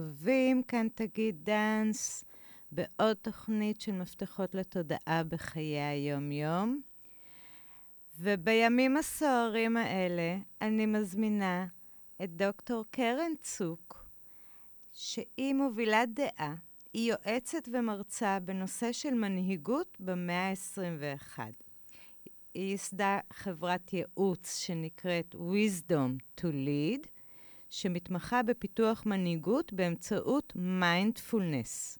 [0.00, 2.24] טובים, כאן תגיד דאנס,
[2.72, 6.80] בעוד תוכנית של מפתחות לתודעה בחיי היום-יום.
[8.18, 11.66] ובימים הסוערים האלה אני מזמינה
[12.24, 14.04] את דוקטור קרן צוק,
[14.92, 16.54] שהיא מובילת דעה,
[16.92, 21.38] היא יועצת ומרצה בנושא של מנהיגות במאה ה-21.
[22.54, 27.19] היא ייסדה חברת ייעוץ שנקראת Wisdom to Lead,
[27.70, 31.98] שמתמחה בפיתוח מנהיגות באמצעות מיינדפולנס,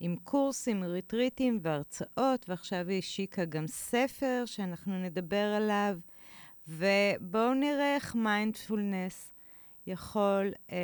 [0.00, 5.98] עם קורסים, ריטריטים והרצאות, ועכשיו היא השיקה גם ספר שאנחנו נדבר עליו,
[6.68, 9.32] ובואו נראה איך מיינדפולנס
[9.86, 10.76] יכול אה,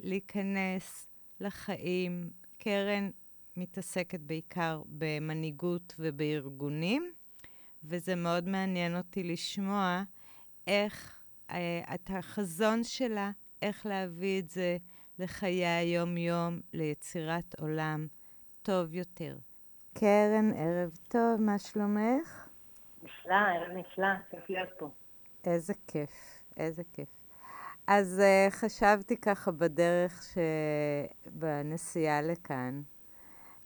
[0.00, 1.08] להיכנס
[1.40, 2.30] לחיים.
[2.58, 3.10] קרן
[3.56, 7.12] מתעסקת בעיקר במנהיגות ובארגונים,
[7.84, 10.02] וזה מאוד מעניין אותי לשמוע
[10.66, 13.30] איך אה, את החזון שלה,
[13.64, 14.76] איך להביא את זה
[15.18, 18.06] לחיי היום-יום, ליצירת עולם
[18.62, 19.36] טוב יותר.
[19.94, 22.48] קרן, ערב טוב, מה שלומך?
[23.02, 24.90] נפלא, ערב נפלא, כיף להיות פה.
[25.44, 27.08] איזה כיף, איזה כיף.
[27.86, 30.22] אז uh, חשבתי ככה בדרך
[31.32, 32.82] שבנסיעה לכאן,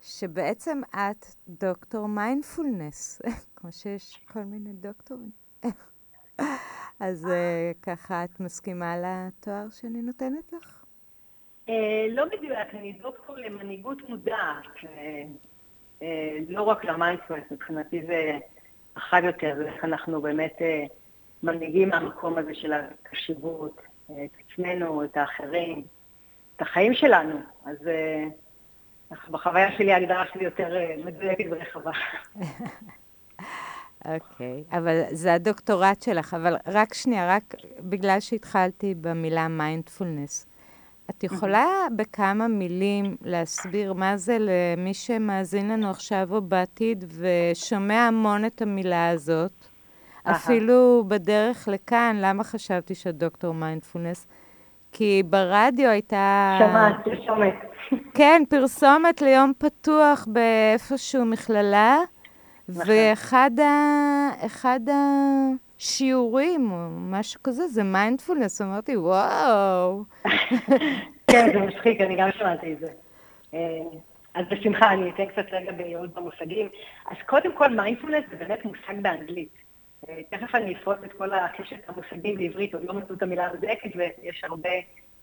[0.01, 3.23] שבעצם את דוקטור מיינדפולנס,
[3.57, 5.31] כמו שיש כל מיני דוקטורים.
[7.01, 10.85] אז uh, ככה, את מסכימה לתואר שאני נותנת לך?
[11.67, 11.71] Uh,
[12.11, 14.65] לא מדויק, אני דוקטור למנהיגות מודעת.
[14.83, 16.05] Uh,
[16.49, 18.39] לא רק למיינדפולנס, מבחינתי זה
[18.97, 20.57] רחב יותר, זה איך אנחנו באמת
[21.43, 25.85] מנהיגים מהמקום הזה של הקשיבות, את עצמנו, את האחרים,
[26.57, 27.41] את החיים שלנו.
[27.65, 27.77] אז
[29.31, 31.91] בחוויה שלי ההגדרה שלי יותר מדויקת ורחבה.
[34.15, 34.77] אוקיי, okay.
[34.77, 40.47] אבל זה הדוקטורט שלך, אבל רק שנייה, רק בגלל שהתחלתי במילה מיינדפולנס.
[41.11, 48.45] את יכולה בכמה מילים להסביר מה זה למי שמאזין לנו עכשיו או בעתיד ושומע המון
[48.45, 49.69] את המילה הזאת?
[50.25, 54.27] אפילו בדרך לכאן, למה חשבתי שאת דוקטור מיינדפולנס?
[54.93, 56.59] כי ברדיו הייתה...
[56.59, 57.55] שמעת, פרסומת.
[58.15, 61.99] כן, פרסומת ליום פתוח באיפשהו מכללה,
[62.69, 62.85] נכון.
[62.89, 64.99] ואחד ה...
[65.79, 68.61] השיעורים או משהו כזה, זה מיינדפולנס.
[68.63, 70.05] אמרתי, וואו.
[71.31, 72.93] כן, זה מצחיק, אני גם שמעתי את זה.
[73.55, 73.59] אה,
[74.35, 76.69] אז בשמחה, אני אתן קצת רגע בייעוד במושגים.
[77.07, 79.55] אז קודם כל, מיינדפולנס זה באמת מושג באנגלית.
[80.09, 83.91] אה, תכף אני אפרוט את כל הקשת המושגים בעברית, עוד לא מצאו את המילה המדויקת,
[83.97, 84.71] ויש הרבה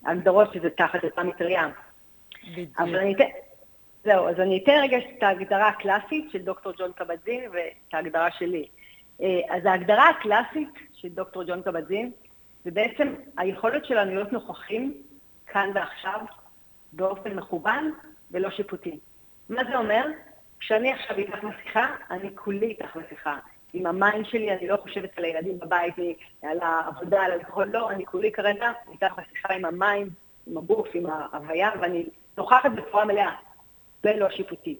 [0.06, 1.70] הגדרות שזה תחת אותה מטריה.
[2.78, 3.24] אבל אני אתן...
[4.06, 8.68] זהו, אז אני אתן רגע את ההגדרה הקלאסית של דוקטור ג'ון קבזין ואת ההגדרה שלי.
[9.22, 12.12] אה, אז ההגדרה הקלאסית של דוקטור ג'ון קבזין
[12.66, 14.94] זה בעצם היכולת שלנו להיות נוכחים
[15.48, 16.20] כאן ועכשיו
[16.94, 17.92] באופן מכוון
[18.32, 19.00] ולא שיפוטי.
[19.50, 20.06] מה זה אומר?
[20.60, 23.38] כשאני עכשיו איתך בשיחה, אני כולי איתך בשיחה.
[23.74, 25.94] עם המים שלי, אני לא חושבת על הילדים בבית,
[26.42, 30.10] על העבודה, על הלקוחות, לא, אני כולי כרגע איתך בשיחה עם המים,
[30.48, 32.06] עם הגוף, עם ההוויה, ואני
[32.38, 33.32] נוכחת בצורה מלאה,
[34.06, 34.80] ולא שיפוטית.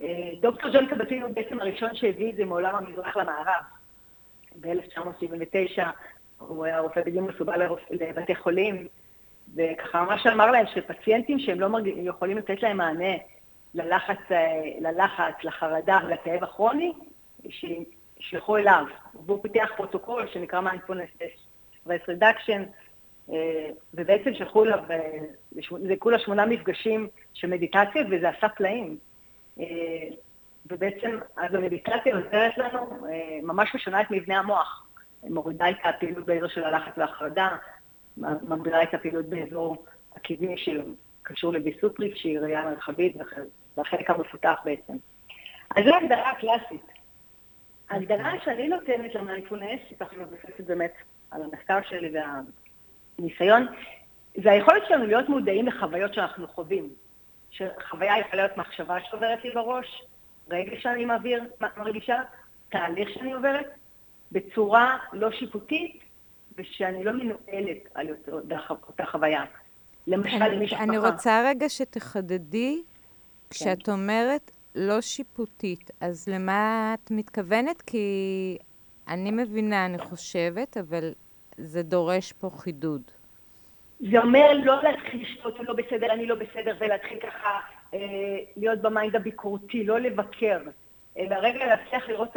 [0.00, 3.62] אה, דוקטור ג'ון קבטין הוא בעצם הראשון שהביא את זה מעולם המזרח למערב.
[4.60, 5.82] ב-1979
[6.38, 8.86] הוא היה רופא בדיון מסובל לבתי חולים,
[9.54, 11.86] וככה ממש אמר להם שפציינטים שהם לא מרג...
[11.96, 13.14] יכולים לתת להם מענה
[13.74, 16.92] ללחץ, אה, ללחץ, לחרדה ולכאב הכרוני,
[17.48, 18.84] שישלחו אליו.
[19.26, 21.22] והוא פיתח פרוטוקול שנקרא Mindfulness
[21.86, 22.60] Stress Reduction,
[23.94, 24.78] ובעצם שלחו אליו,
[25.88, 28.96] זה כולה שמונה מפגשים של מדיטציות, וזה עשה פלאים.
[29.60, 29.66] אה,
[30.70, 34.86] ובעצם, אז המדיטציה עוזרת לנו, אה, ממש משנה את מבנה המוח.
[35.22, 37.56] מורידה את הפעילות באזור של הלחץ והחרדה,
[38.16, 39.84] מגבירה את הפעילות באזור
[40.16, 43.16] הקדמי שקשור לוויסות רגשי, ראייה מרחבית,
[43.76, 44.92] והחלק המפותח בעצם.
[45.76, 46.86] אז זו ההגדרה הקלאסית.
[47.90, 50.92] ההגדרה שאני נותנת למיינדפולנס, שככה מבוססת באמת
[51.30, 52.10] על המחקר שלי
[53.20, 53.66] והניסיון,
[54.42, 56.88] זה היכולת שלנו להיות מודעים לחוויות שאנחנו חווים.
[57.50, 60.02] שחוויה יכולה להיות מחשבה שעוברת לי בראש,
[60.50, 61.42] רגע שאני מעביר,
[61.76, 62.16] מרגישה,
[62.68, 63.66] תהליך שאני עוברת,
[64.32, 66.02] בצורה לא שיפוטית,
[66.58, 68.08] ושאני לא מנוהלת על
[68.70, 69.44] אותה חוויה.
[70.06, 70.82] למשל, אני, משפחה...
[70.82, 73.50] אני רוצה רגע שתחדדי, כן.
[73.50, 77.82] כשאת אומרת לא שיפוטית, אז למה את מתכוונת?
[77.82, 78.58] כי
[79.08, 81.12] אני מבינה, אני חושבת, אבל
[81.62, 83.02] זה דורש פה חידוד.
[84.10, 87.58] זה אומר לא להתחיל לשתות, הוא לא בסדר, אני לא בסדר, ולהתחיל ככה
[87.94, 87.98] אה,
[88.56, 90.58] להיות במיינד הביקורתי, לא לבקר,
[91.18, 92.36] אלא רגע להצליח לראות את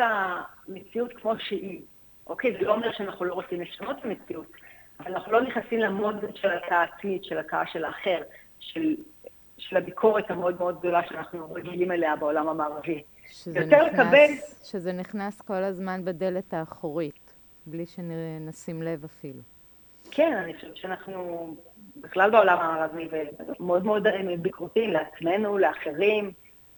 [0.68, 1.82] המציאות כמו שהיא.
[2.28, 4.52] אוקיי, זה לא אומר שאנחנו לא רוצים לשנות את המציאות,
[5.00, 8.22] אבל אנחנו לא נכנסים למוד של העצמית, של הקאה של האחר,
[8.60, 8.96] של,
[9.58, 13.04] של הביקורת המאוד מאוד גדולה שאנחנו רגילים אליה בעולם המערבי.
[13.28, 14.28] שזה נכנס, לקבל...
[14.64, 17.23] שזה נכנס כל הזמן בדלת האחורית,
[17.66, 19.42] בלי שנשים לב אפילו.
[20.12, 21.56] כן, אני חושבת שאנחנו
[21.96, 23.08] בכלל בעולם הערבי
[23.60, 24.08] מאוד מאוד
[24.42, 26.32] ביקורתיים לעצמנו, לאחרים.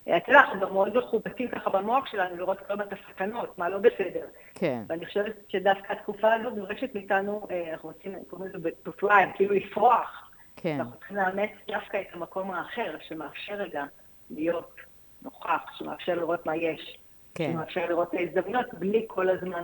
[0.04, 3.70] אתה יודע, אנחנו גם מאוד מחופשים ככה במוח שלנו לראות כל הזמן את הסכנות, מה
[3.70, 4.26] לא בסדר.
[4.54, 4.82] כן.
[4.90, 10.32] ואני חושבת שדווקא התקופה הזאת דורשת מאיתנו, אה, אנחנו רוצים, קוראים לזה בטופליים, כאילו לפרוח.
[10.56, 10.76] כן.
[10.80, 13.84] אנחנו צריכים לאמץ דווקא את המקום האחר, שמאפשר רגע
[14.30, 14.76] להיות
[15.22, 16.98] נוכח, שמאפשר לראות מה יש.
[17.36, 17.52] כן.
[17.52, 19.64] שמאפשר לראות את ההזדמנויות בלי כל הזמן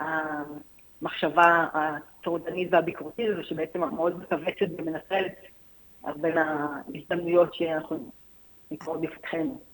[0.00, 5.34] המחשבה הטורדנית והביקורתית הזו, שבעצם מאוד מכווצת ומנטרלת
[6.16, 8.10] בין ההזדמנויות שאנחנו.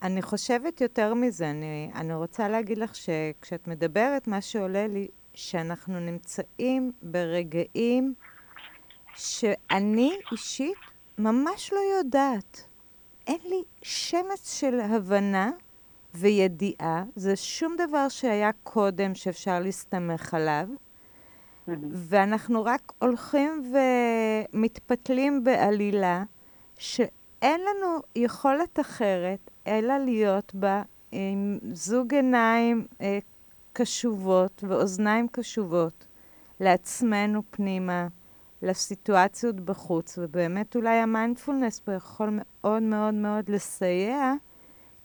[0.01, 5.99] אני חושבת יותר מזה, אני, אני רוצה להגיד לך שכשאת מדברת, מה שעולה לי, שאנחנו
[5.99, 8.13] נמצאים ברגעים
[9.15, 10.77] שאני אישית
[11.17, 12.67] ממש לא יודעת.
[13.27, 15.51] אין לי שמץ של הבנה
[16.15, 20.67] וידיעה, זה שום דבר שהיה קודם שאפשר להסתמך עליו,
[21.91, 23.73] ואנחנו רק הולכים
[24.53, 26.23] ומתפתלים בעלילה
[26.77, 30.81] שאין לנו יכולת אחרת אלא להיות בה
[31.11, 33.19] עם זוג עיניים אה,
[33.73, 36.07] קשובות ואוזניים קשובות
[36.59, 38.07] לעצמנו פנימה,
[38.61, 44.33] לסיטואציות בחוץ, ובאמת אולי המיינדפולנס פה יכול מאוד מאוד מאוד לסייע,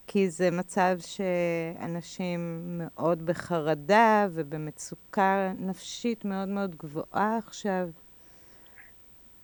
[0.06, 2.40] כי זה מצב שאנשים
[2.78, 7.88] מאוד בחרדה ובמצוקה נפשית מאוד מאוד גבוהה עכשיו.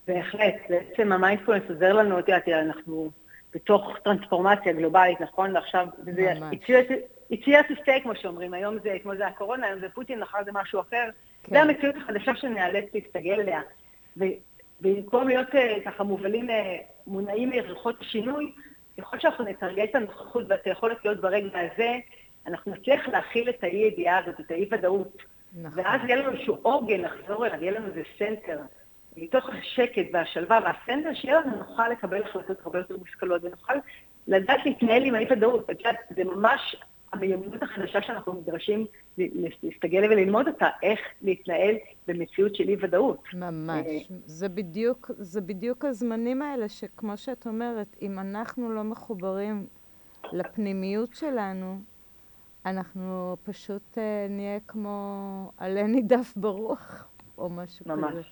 [0.08, 3.10] בהחלט, בעצם המיינדפולנס עוזר לנו, את יודעת, אנחנו
[3.54, 5.56] בתוך טרנספורמציה גלובלית, נכון?
[5.56, 6.54] ועכשיו, ממש.
[7.32, 10.38] it's here to stay, כמו שאומרים, היום זה, כמו זה הקורונה, היום זה פוטין, אחר
[10.44, 11.08] זה משהו אחר.
[11.42, 11.54] כן.
[11.54, 13.60] זה המציאות החדשה שנאלץ להסתגל אליה.
[14.16, 16.52] ובמקום להיות uh, ככה מובלים, uh,
[17.06, 18.52] מונעים מריחות השינוי,
[18.98, 21.96] ככל שאנחנו נתרגל את הנוכחות ואת היכולת להיות ברגע הזה,
[22.46, 25.22] אנחנו נצליח להכיל את האי-ידיעה הזאת, את האי-ודאות.
[25.62, 25.78] נכון.
[25.84, 28.58] ואז יהיה לנו איזשהו עוגן לחזור אליו, יהיה לנו איזה center.
[29.16, 33.74] מתוך השקט והשלווה וה center, שיהיה לנו נוכל לקבל החלטות הרבה יותר מושכלות, ונוכל
[34.28, 35.70] לדעת להתנהל עם האי-ודאות.
[35.70, 36.76] את יודעת, זה ממש
[37.12, 38.86] המיומנות החדשה שאנחנו נדרשים
[39.62, 41.74] להסתגל וללמוד אותה, איך להתנהל
[42.08, 43.22] במציאות של אי-ודאות.
[43.34, 43.86] ממש.
[43.86, 49.66] אה, זה בדיוק, זה בדיוק הזמנים האלה, שכמו שאת אומרת, אם אנחנו לא מחוברים
[50.32, 51.78] לפנימיות שלנו,
[52.66, 57.08] אנחנו פשוט uh, נהיה כמו עלה נידף ברוח,
[57.38, 58.12] או משהו ממש.
[58.12, 58.22] כזה.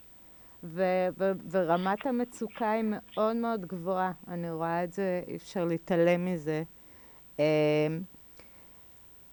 [0.65, 4.13] ו- ו- ורמת המצוקה היא מאוד מאוד גבוהה.
[4.29, 6.63] אני רואה את זה, אי אפשר להתעלם מזה.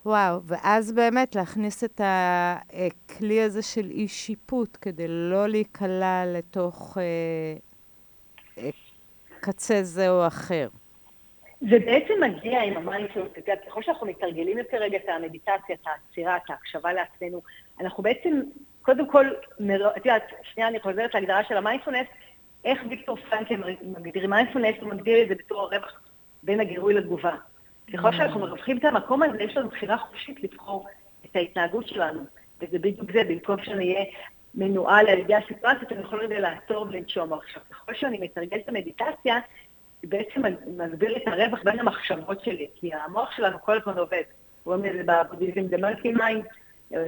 [0.06, 7.04] וואו, ואז באמת להכניס את הכלי הזה של אי שיפוט כדי לא להיקלע לתוך אה,
[8.58, 8.70] אה,
[9.40, 10.68] קצה זה או אחר.
[11.62, 12.90] זה בעצם מגיע עם
[13.26, 17.42] את יודעת, ככל שאנחנו מתרגלים יותר רגע את המדיטציה, את העצירה, את ההקשבה לעצמנו,
[17.82, 18.42] אנחנו בעצם,
[18.82, 19.26] קודם כל,
[19.98, 20.24] את יודעת,
[20.54, 22.08] שנייה אני חוזרת להגדרה של המיינדפולנס,
[22.66, 26.02] איך ויקטור פרנקל מגדיר מיינדפולנס, הוא מגדיר את זה בתור הרווח
[26.44, 27.36] בין הגירוי לתגובה.
[27.94, 28.12] ככל.
[28.12, 30.88] שאנחנו מרווחים את המקום הזה, יש לנו בחירה חופשית לבחור
[31.26, 32.22] את ההתנהגות שלנו.
[32.62, 34.06] וזה בדיוק זה, במקום שאני אהיה
[34.56, 37.34] מנוהל על ידי הסיטואציות, אני יכול רגע לעצור ולנשום.
[37.34, 39.40] עכשיו, ככל שאני מתרגל את המדיטציה,
[40.04, 40.42] בעצם
[40.78, 44.22] מסביר את הרווח בין המחשבות שלי, כי המוח שלנו כל הזמן עובד.
[44.66, 46.46] רואים את זה בבודהיזם, the monkey mind,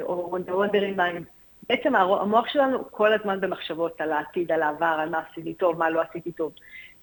[0.02, 1.24] או the wandering.
[1.70, 5.90] בעצם המוח שלנו כל הזמן במחשבות על העתיד, על העבר, על מה עשיתי טוב, מה
[5.90, 6.52] לא עשיתי טוב.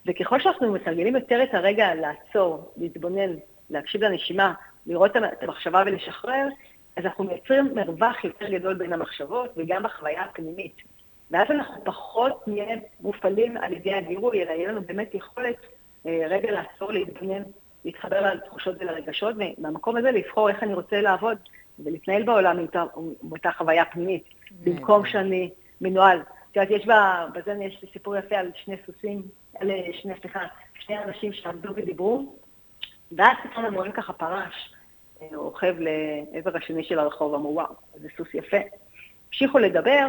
[0.06, 3.30] וככל שאנחנו מתרגלים יותר את הרגע לעצור, להתבונן,
[3.72, 4.54] להקשיב לנשימה,
[4.86, 6.48] לראות את המחשבה ולשחרר,
[6.96, 10.76] אז אנחנו מייצרים מרווח יותר גדול בין המחשבות וגם בחוויה הפנימית.
[11.30, 15.56] ואז אנחנו פחות נהיה מופעלים על ידי הגירוי, אלא יהיה לנו באמת יכולת
[16.06, 17.42] אה, רגע לעצור, להתבונן,
[17.84, 21.38] להתחבר לתחושות ולרגשות, ומהמקום הזה לבחור איך אני רוצה לעבוד
[21.78, 24.24] ולהתנהל בעולם עם אותה חוויה פנימית,
[24.64, 25.50] במקום שאני
[25.80, 26.18] מנוהל.
[26.18, 26.86] את יודעת, יש
[27.34, 29.22] בזה יש סיפור יפה על שני סוסים,
[29.58, 30.40] על שני, סליחה,
[30.74, 32.36] שני אנשים שעמדו ודיברו,
[33.16, 34.74] ואז פתאום הם רואים ככה פרש,
[35.22, 38.56] אה, רוכב לעבר השני של הרחוב, אמרו, וואו, זה סוס יפה.
[39.28, 40.08] המשיכו לדבר,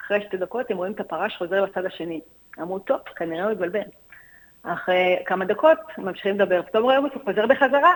[0.00, 2.20] אחרי שתי דקות הם רואים את הפרש חוזר לצד השני.
[2.60, 3.80] אמרו, טוב, כנראה הוא התבלבל.
[4.62, 7.94] אחרי כמה דקות ממשיכים לדבר, פתאום רואים אותו חוזר בחזרה.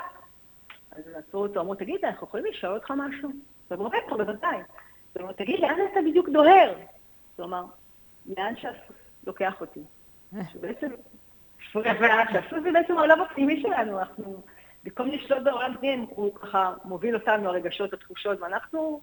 [0.93, 3.29] אז עצרו אותו, אמרו, תגיד, אנחנו יכולים לשאול אותך משהו?
[3.71, 4.57] אז הוא אומר, בוודאי.
[4.57, 6.75] אז אמרו, תגיד, לאן אתה בדיוק דוהר?
[7.37, 7.65] כלומר,
[8.37, 8.97] לאן שהסוס
[9.27, 9.81] לוקח אותי.
[10.53, 10.91] שבעצם
[11.73, 14.43] שהסוס זה בעצם העולם הפנימי שלנו, אנחנו,
[14.85, 19.01] במקום לשלוט בעולם פנים, הוא ככה מוביל אותנו, הרגשות, התחושות, ואנחנו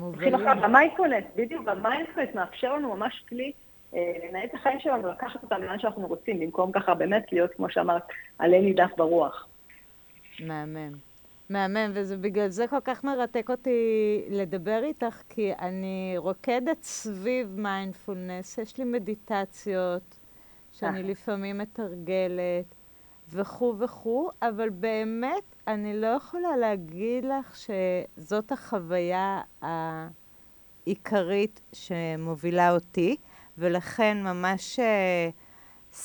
[0.00, 0.64] הולכים אחריו.
[0.64, 3.52] המיינדפולנס, בדיוק, המיינדפולנס מאפשר לנו ממש כלי
[3.92, 8.02] לנהל את החיים שלנו, לקחת אותם לאן שאנחנו רוצים, במקום ככה באמת להיות, כמו שאמרת,
[8.38, 9.46] עלה נידף ברוח.
[10.40, 10.92] מהמם.
[11.50, 18.58] מהמם, וזה בגלל זה כל כך מרתק אותי לדבר איתך, כי אני רוקדת סביב מיינדפולנס,
[18.58, 20.17] יש לי מדיטציות
[20.78, 22.74] שאני לפעמים מתרגלת,
[23.30, 29.40] וכו' וכו', אבל באמת אני לא יכולה להגיד לך שזאת החוויה
[30.86, 33.16] העיקרית שמובילה אותי,
[33.58, 34.78] ולכן ממש...
[34.78, 35.30] אה,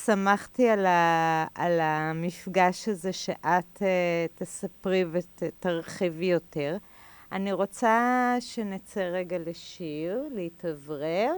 [0.05, 3.81] שמחתי על, ה, על המפגש הזה שאת uh,
[4.35, 6.77] תספרי ותרחיבי יותר.
[7.31, 11.33] אני רוצה שנצא רגע לשיר, להתאוורר,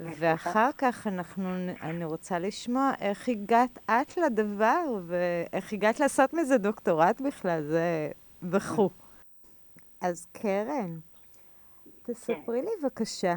[0.00, 1.48] ואחר כך אנחנו,
[1.82, 8.10] אני רוצה לשמוע איך הגעת את לדבר, ואיך הגעת לעשות מזה דוקטורט בכלל, זה
[8.42, 8.90] וכו'.
[10.00, 10.98] אז קרן,
[12.02, 13.34] תספרי לי בבקשה,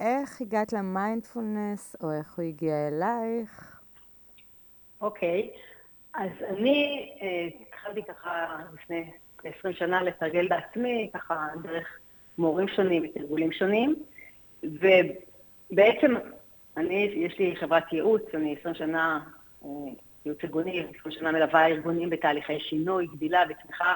[0.00, 3.80] איך הגעת למיינדפולנס, או איך הוא הגיע אלייך?
[5.00, 5.58] אוקיי, okay.
[6.14, 9.10] אז אני uh, התחלתי ככה לפני
[9.44, 11.98] 20 שנה לתרגל בעצמי, ככה דרך
[12.38, 13.96] מורים שונים ותרגולים שונים,
[15.70, 16.14] ובעצם
[16.76, 19.20] אני, יש לי חברת ייעוץ, אני 20 שנה
[19.62, 19.66] uh,
[20.24, 23.94] ייעוץ ארגוני, 20 שנה מלווה ארגונים בתהליכי שינוי, גדילה וצמיחה,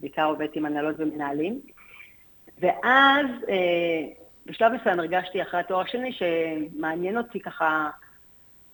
[0.00, 1.60] בעיקר עובדת עם הנהלות ומנהלים.
[2.60, 3.50] ואז uh,
[4.46, 7.90] בשלב מסוים הרגשתי אחרי התואר השני שמעניין אותי ככה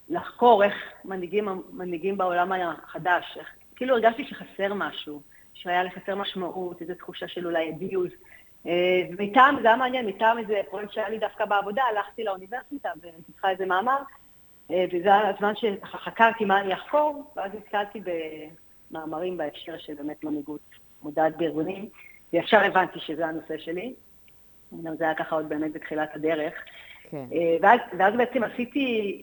[0.08, 0.74] לחקור איך
[1.04, 5.22] מנהיגים, מנהיגים בעולם החדש, איך, כאילו הרגשתי שחסר משהו,
[5.54, 8.10] שהיה לחסר משמעות, איזו תחושה של אולי אביוז.
[8.66, 13.50] אה, ומטעם, זה היה מעניין, מטעם איזה פרויקט שהיה לי דווקא בעבודה, הלכתי לאוניברסיטה ופיתחה
[13.50, 13.98] איזה מאמר,
[14.70, 18.00] אה, וזה היה הזמן שחקרתי מה אני אחקור, ואז נתקלתי
[18.90, 20.60] במאמרים בהקשר של באמת מנהיגות
[21.02, 21.88] מודעת בארגונים,
[22.32, 23.94] וישר הבנתי שזה הנושא שלי.
[24.70, 26.54] זה היה ככה עוד באמת בתחילת הדרך.
[27.10, 27.24] כן.
[27.32, 29.22] אה, ואז, ואז בעצם עשיתי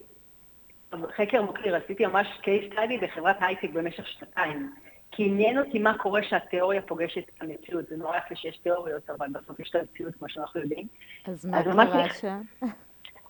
[1.16, 4.72] חקר מוקיר, עשיתי ממש case study בחברת הייטק במשך שנתיים.
[5.16, 7.86] כי עניין אותי מה קורה שהתיאוריה פוגשת את המציאות.
[7.88, 10.86] זה נורא יפה שיש תיאוריות, אבל בסוף יש את המציאות, כמו שאנחנו יודעים.
[11.26, 11.44] אז
[11.76, 12.40] מה קרה שם?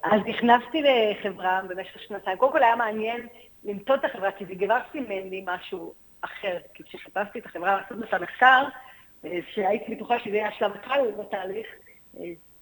[0.03, 2.39] אז נכנסתי לחברה במשך שנתיים.
[2.39, 3.27] קודם כל היה מעניין
[3.65, 6.59] למצוא את החברה, כי זה כבר סימן לי משהו אחר.
[6.75, 8.65] כי כשחיפשתי את החברה לעשות את המחקר,
[9.25, 11.67] אה, שהייתי בטוחה שזה יהיה השלב הקל בתהליך,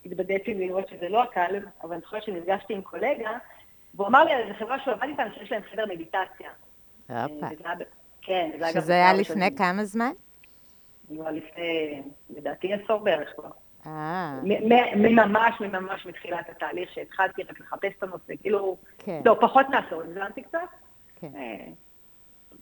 [0.07, 3.31] התבדיתי לראות שזה לא הקל, אבל אני זוכרת שנפגשתי עם קולגה,
[3.95, 6.51] והוא אמר לי על איזה חברה שהוא עבד איתנו שיש להם חדר מדיטציה.
[8.23, 8.81] כן, זה אגב...
[8.81, 10.13] שזה היה לפני כמה זמן?
[11.11, 13.51] היה לפני, לדעתי עשור בערך כבר.
[13.87, 14.41] אה.
[14.97, 19.21] ממש, ממש מתחילת התהליך שהתחלתי רק לחפש את הנושא, כאילו, כן.
[19.25, 20.59] לא, פחות מעשור, הבנתי קצת.
[21.21, 21.31] כן.
[21.37, 21.67] אה,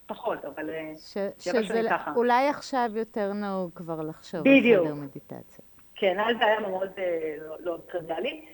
[0.07, 0.93] פחות, אבל אה,
[1.39, 5.65] שזה אולי עכשיו יותר נהוג כבר לחשוב על חדר מדיטציה.
[5.95, 8.45] כן, אז זה היה מאוד אה, לא, לא טריוויאלי.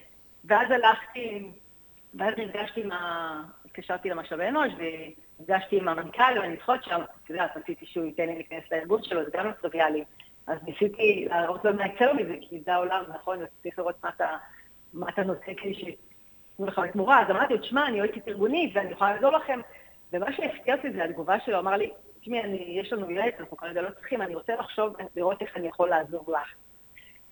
[0.45, 1.51] ואז הלכתי,
[2.15, 3.43] ואז נפגשתי עם ה...
[3.65, 4.73] התקשרתי למשאבי אנוש,
[5.39, 9.25] ונפגשתי עם המנכ"ל, ואני זוכרת שם, את יודעת, רציתי שהוא ייתן לי להיכנס לארגון שלו,
[9.25, 10.05] זה גם לא טריוויאלי.
[10.47, 14.37] אז ניסיתי להראות לו מה יצא מזה, כי זה העולם, נכון, וצריך לראות מה אתה,
[14.95, 17.23] מה אתה נושא כדי שייתנו לך בתמורה.
[17.23, 19.61] אז אמרתי לו, תשמע, אני יועצת ארגונית, ואני יכולה לעזור לכם.
[20.13, 21.91] ומה שהפתיע אותי זה התגובה שלו, אמר לי,
[22.21, 25.89] תשמעי, יש לנו ילד, אנחנו כרגע לא צריכים, אני רוצה לחשוב, לראות איך אני יכול
[25.89, 26.55] לעזור לך.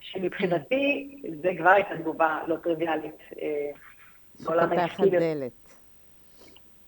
[0.00, 3.18] שמבחינתי זה כבר הייתה תגובה לא טריוויאלית.
[3.42, 3.70] אה,
[4.42, 5.52] שפתחת דלת.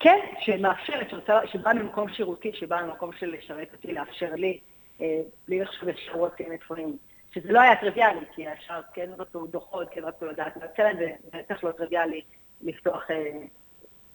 [0.00, 1.12] כן, שמאפשרת,
[1.46, 4.58] שבאה ממקום שירותי, שבאה ממקום של לשרת אותי, לאפשר לי,
[5.00, 6.96] אה, בלי לחשוב אפשרות נתונים.
[7.34, 11.12] שזה לא היה טריוויאלי, כי אפשר כן רצו דוחות, כן רצו לדעת מה להם, זה
[11.32, 12.20] בטח לא טריוויאלי
[12.62, 13.30] לפתוח אה,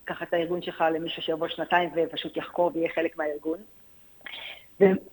[0.06, 3.58] ככה את הארגון שלך למישהו שיבוא שנתיים ופשוט יחקור ויהיה חלק מהארגון.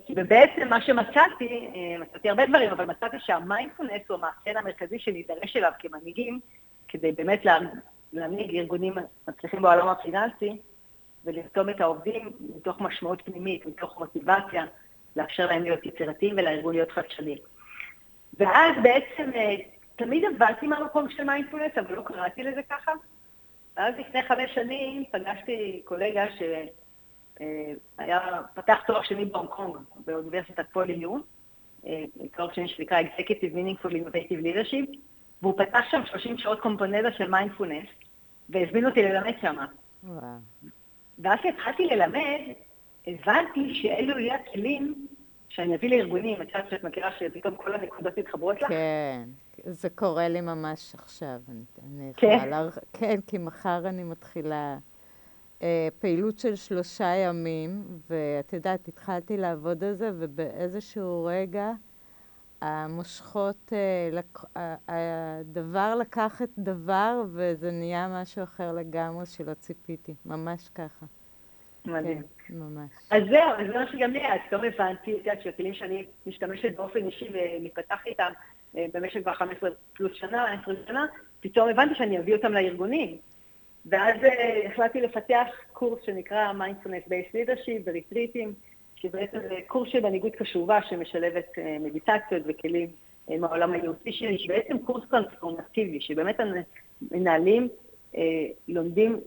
[0.10, 5.72] ובעצם מה שמצאתי, אה, מצאתי הרבה דברים, אבל מצאתי שהמיינדפולנס הוא המאפיין המרכזי שנידרש אליו
[5.80, 6.40] כמנהיגים,
[6.88, 7.46] כדי באמת
[8.14, 8.94] להנהיג ארגונים
[9.28, 10.58] מצליחים בעולם הפיננסי,
[11.26, 14.66] ולרתום את העובדים מתוך משמעות פנימית, מתוך מוטיבציה,
[15.16, 17.38] לאפשר להם להיות יצירתיים ולארגון להיות חדשני.
[18.38, 19.56] ואז בעצם אה,
[19.96, 22.92] תמיד עבדתי מהמקום של מיינדפולנס, אבל לא קראתי לזה ככה.
[23.78, 26.42] ואז לפני חמש שנים פגשתי קולגה ש...
[27.42, 29.76] אה, פתח תואר שני בהונג קונג,
[30.06, 31.18] באוניברסיטת Poly U,
[31.86, 32.04] אה,
[32.38, 34.98] תואר שני שנקרא Executive Meaningful Innovative Leadership,
[35.42, 37.88] והוא פתח שם 30 שעות קומפונדה של מיינדפולנס,
[38.50, 39.56] והזמין אותי ללמד שם.
[41.20, 42.40] ואז כשהתחלתי ללמד,
[43.08, 45.08] הבנתי שאלו יהיו הכלים
[45.50, 48.68] שאני אביא לארגונים, את יודעת שאת מכירה שפתאום כל הנקודות מתחברות לך?
[48.68, 49.22] כן,
[49.66, 51.40] זה קורה לי ממש עכשיו.
[51.50, 52.38] אני, אני כן?
[52.38, 52.68] יכולה...
[52.94, 54.78] כן, כי מחר אני מתחילה
[55.62, 61.72] אה, פעילות של שלושה ימים, ואת יודעת, התחלתי לעבוד על זה, ובאיזשהו רגע
[62.62, 63.74] המושכות,
[64.88, 70.14] הדבר לקח את דבר, וזה נהיה משהו אחר לגמרי שלא ציפיתי.
[70.26, 71.06] ממש ככה.
[71.86, 72.22] מדהים.
[72.48, 72.92] כן, ממש.
[73.12, 76.76] אז זהו, אז זה מה שגם לי, אז פתאום הבנתי, את יודעת, שהכלים שאני משתמשת
[76.76, 78.32] באופן אישי ומתפתחת איתם
[78.74, 81.06] במשך כבר 15 פלוס שנה, 20 שנה,
[81.40, 83.18] פתאום הבנתי שאני אביא אותם לארגונים.
[83.86, 84.16] ואז
[84.66, 88.54] החלטתי לפתח קורס שנקרא Mindfulness Based Leadership וריטריטים,
[89.02, 91.46] שבעצם זה קורס של מנהיגות קשובה שמשלבת
[91.80, 92.90] מדיטציות וכלים
[93.40, 97.68] מהעולם הייעוצי שלי, שבעצם קורס טרנספורמטיבי, שבאמת המנהלים
[98.68, 99.20] לומדים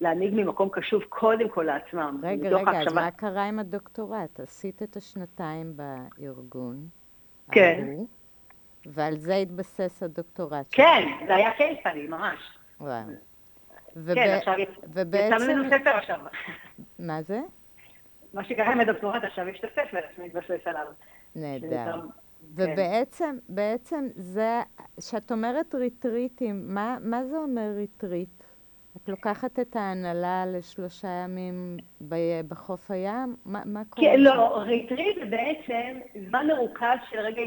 [0.00, 2.20] להנהיג ממקום קשוב קודם כל לעצמם.
[2.22, 4.40] רגע, רגע, אז מה קרה עם הדוקטורט?
[4.40, 6.88] עשית את השנתיים בארגון.
[7.52, 7.88] כן.
[8.86, 10.66] ועל זה התבסס הדוקטורט.
[10.70, 12.38] כן, זה היה Case study, ממש.
[12.80, 13.04] וואו.
[14.14, 16.18] כן, עכשיו יצא ממנו ספר עכשיו.
[16.98, 17.40] מה זה?
[18.34, 20.86] מה שקרה עם הדוקטורט, עכשיו יש את הספר שמתבסס עליו.
[21.36, 22.00] נהדר.
[22.54, 24.60] ובעצם, בעצם זה,
[24.96, 28.28] כשאת אומרת ריטריטים, מה, מה זה אומר ריטריט?
[28.96, 31.76] את לוקחת את ההנהלה לשלושה ימים
[32.48, 33.36] בחוף הים?
[33.44, 34.08] מה, מה קורה?
[34.08, 37.42] כן, לא, ריטריט זה בעצם זמן מרוכז של רגע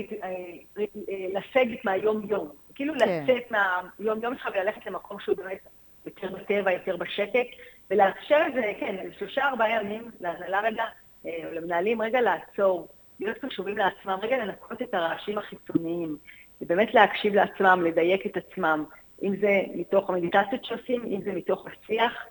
[1.07, 2.49] לסגת מהיום-יום.
[2.75, 3.23] כאילו כן.
[3.23, 5.59] לצאת מהיום-יום שלך וללכת למקום שהוא באמת
[6.05, 7.47] יותר בטבע, יותר בשקט,
[7.91, 10.83] ולאפשר את זה, כן, שלושה ארבעה ימים להנהלה רגע,
[11.25, 12.87] או למנהלים רגע לעצור,
[13.19, 16.17] להיות קשובים לעצמם, רגע לנקות את הרעשים החיצוניים,
[16.61, 18.85] ובאמת להקשיב לעצמם, לדייק את עצמם.
[19.23, 22.25] אם זה מתוך המדיטציות שעושים, אם זה מתוך השיח,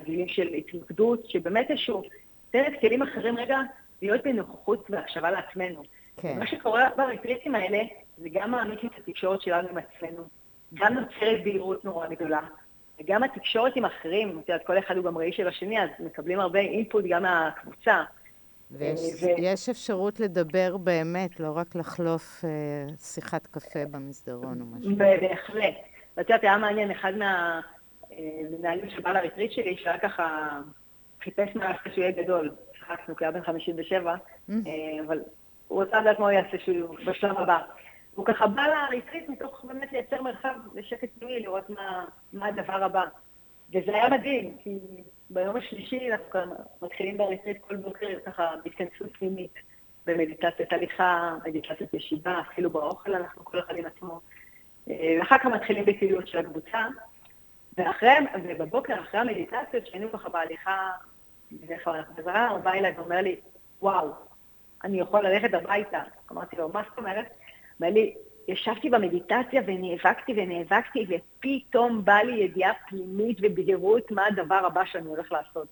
[0.00, 2.02] הגילים של התמקדות, שבאמת איזשהו,
[2.50, 3.58] תן כלים אחרים רגע
[4.02, 5.82] להיות בנוכחות והקשבה לעצמנו.
[6.16, 6.38] כן.
[6.38, 7.78] מה שקורה בריטריטים האלה,
[8.16, 10.22] זה גם מעמיק את התקשורת שלנו עם עצמנו,
[10.74, 12.40] גם נוצרת בהירות נורא גדולה,
[13.00, 16.40] וגם התקשורת עם אחרים, את יודעת, כל אחד הוא גם ראי של השני, אז מקבלים
[16.40, 18.02] הרבה אינפוט גם מהקבוצה.
[18.70, 19.70] ויש ו...
[19.70, 22.50] אפשרות לדבר באמת, לא רק לחלוף אה,
[22.98, 24.96] שיחת קפה במסדרון או משהו.
[24.96, 25.74] בהחלט.
[26.16, 30.48] ואת יודעת, היה מעניין, אחד מהמנהלים שבא לריטריט שלי, שהיה ככה,
[31.22, 32.50] חיפש מה יעשה שהוא יהיה גדול.
[32.80, 34.14] צחקנו, כי היה בן 57,
[34.50, 34.52] mm.
[35.06, 35.20] אבל
[35.68, 37.58] הוא רצה לדעת מה הוא יעשה שהוא בשלב הבא.
[38.18, 43.04] הוא ככה בא לריטריט מתוך באמת לייצר מרחב לשקט פנימי, לראות מה, מה הדבר הבא.
[43.68, 44.78] וזה היה מדהים, כי
[45.30, 49.54] ביום השלישי אנחנו מתחילים בריטריט כל בוקר ככה בהתכנסות פנימית,
[50.06, 54.20] במדיטציית הליכה, מדיטציית ישיבה, אפילו באוכל אנחנו כל אחד עם עצמו.
[54.86, 56.86] ואחר כך מתחילים בפעילות של הקבוצה,
[57.76, 58.10] ואחרי,
[58.44, 60.90] ובבוקר, אחרי המדיטציות, שהיינו ככה בהליכה,
[61.52, 63.36] בדרך כלל אנחנו חזרה, הוא בא אליי ואומר לי,
[63.82, 64.10] וואו,
[64.84, 66.02] אני יכול ללכת הביתה.
[66.32, 67.26] אמרתי לו, מה זאת אומרת?
[67.80, 68.14] אומר לי,
[68.48, 75.32] ישבתי במדיטציה ונאבקתי ונאבקתי, ופתאום בא לי ידיעה פנימית ובהירות מה הדבר הבא שאני הולך
[75.32, 75.68] לעשות.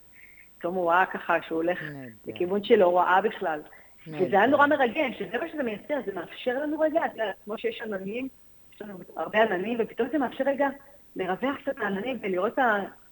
[0.59, 1.79] פתאום הוא ראה ככה שהוא הולך
[2.27, 3.61] לכיוון של הוראה בכלל.
[4.07, 7.59] וזה היה נורא מרגש, שזה מה שזה מייצר, זה מאפשר לנו רגע, אתה יודע, כמו
[7.59, 8.29] שיש עננים,
[8.75, 10.69] יש לנו הרבה עננים, ופתאום זה מאפשר רגע
[11.17, 12.59] לרווח קצת העננים ולראות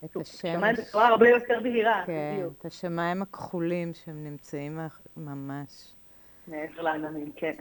[0.04, 2.02] את השמיים בצורה הרבה יותר בהירה.
[2.07, 4.78] כן, את השמיים הכחולים שהם נמצאים
[5.16, 5.93] ממש.
[6.48, 7.54] מעבר לעננים, כן.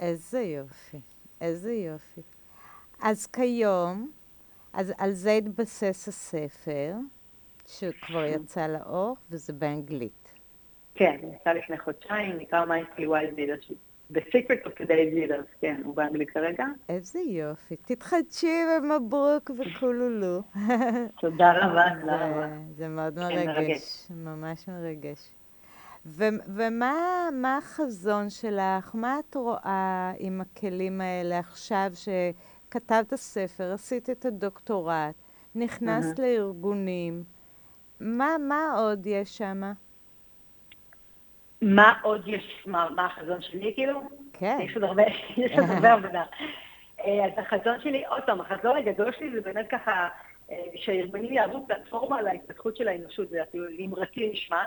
[0.00, 1.00] איזה יופי,
[1.40, 2.20] איזה יופי.
[3.02, 4.10] אז כיום,
[4.72, 6.94] אז על זה התבסס הספר,
[7.66, 10.34] שכבר יצא לאור, וזה באנגלית.
[10.94, 13.76] כן, יצא לפני חודשיים, נקרא Mindfully Wise Leadership.
[14.12, 16.64] The Secret of Today's Leaders, כן, הוא באנגלית כרגע.
[16.88, 17.76] איזה יופי.
[17.76, 20.42] תתחדשי ומברוק וכולולו.
[21.20, 22.48] תודה רבה, תודה רבה.
[22.70, 25.30] זה מאוד כן, מרגש, ממש מרגש.
[26.06, 28.94] ומה החזון שלך?
[28.94, 35.14] מה את רואה עם הכלים האלה עכשיו שכתבת ספר, עשית את הדוקטורט,
[35.54, 37.24] נכנסת לארגונים?
[38.00, 39.62] מה, מה עוד יש שם?
[41.62, 44.00] מה עוד יש, מה, מה החזון שלי כאילו?
[44.32, 44.58] כן.
[44.62, 45.02] יש עוד הרבה,
[45.36, 46.22] יש עוד הרבה עבודה.
[47.00, 50.08] אה, אז החזון שלי, עוד פעם, החזון הגדול שלי זה באמת ככה,
[50.50, 54.64] אה, שהארגונים יעברו פלטפורמה להתפתחות של האנושות, זה אפילו אמרתי נשמע.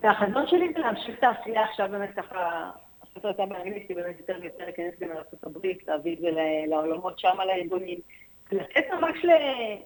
[0.00, 2.70] והחזון שלי זה להמשיך את העשייה עכשיו באמת ככה,
[3.02, 6.30] הספר יצא באנגלית, כי באמת יותר ויותר להיכנס גם לארה"ב, להביא את זה
[6.66, 7.98] לעולמות שם, לארגונים.
[8.52, 9.24] לתת ממש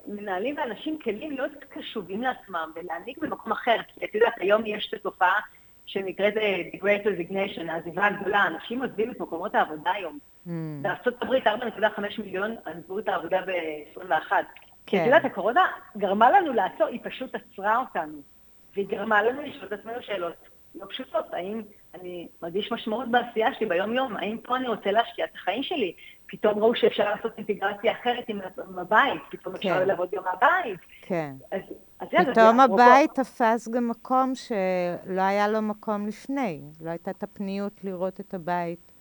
[0.06, 3.76] למנהלים ואנשים כלים להיות קשובים לעצמם ולהעניק במקום אחר.
[3.88, 5.40] כי את יודעת, היום יש את התופעה
[5.86, 8.46] שנקראת אה, The Great Resignation, העזיבה הגדולה.
[8.46, 10.18] אנשים עוזבים את מקומות העבודה היום.
[10.46, 10.50] Mm.
[10.82, 14.30] בארה"ב 4.5 מיליון עזבו את העבודה ב-21.
[14.30, 14.42] כן.
[14.86, 15.66] כי את יודעת, הקורונה
[15.96, 18.35] גרמה לנו לעצור, היא פשוט עצרה אותנו.
[18.76, 20.34] והיא גרמה לנו לשאול את עצמנו שאלות
[20.74, 21.24] לא פשוטות.
[21.32, 21.62] האם
[21.94, 24.16] אני מרגיש משמעות בעשייה שלי ביום-יום?
[24.16, 25.94] האם פה אני רוצה להשקיע את החיים שלי?
[26.26, 28.40] פתאום ראו שאפשר לעשות אינטגרציה אחרת עם
[28.78, 29.68] הבית, פתאום כן.
[29.68, 30.80] אפשר לעבוד גם מהבית.
[31.02, 31.34] כן.
[31.52, 31.60] אז,
[32.00, 36.60] אז פתאום אז הבית תפס גם מקום שלא היה לו מקום לפני.
[36.80, 38.92] לא הייתה את הפניות לראות את הבית.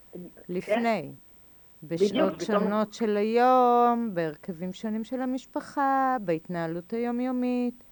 [0.49, 1.11] לפני.
[1.83, 2.93] בשעות בדיוק, שונות.
[2.93, 7.83] של היום, בהרכבים שונים של המשפחה, בהתנהלות היומיומית.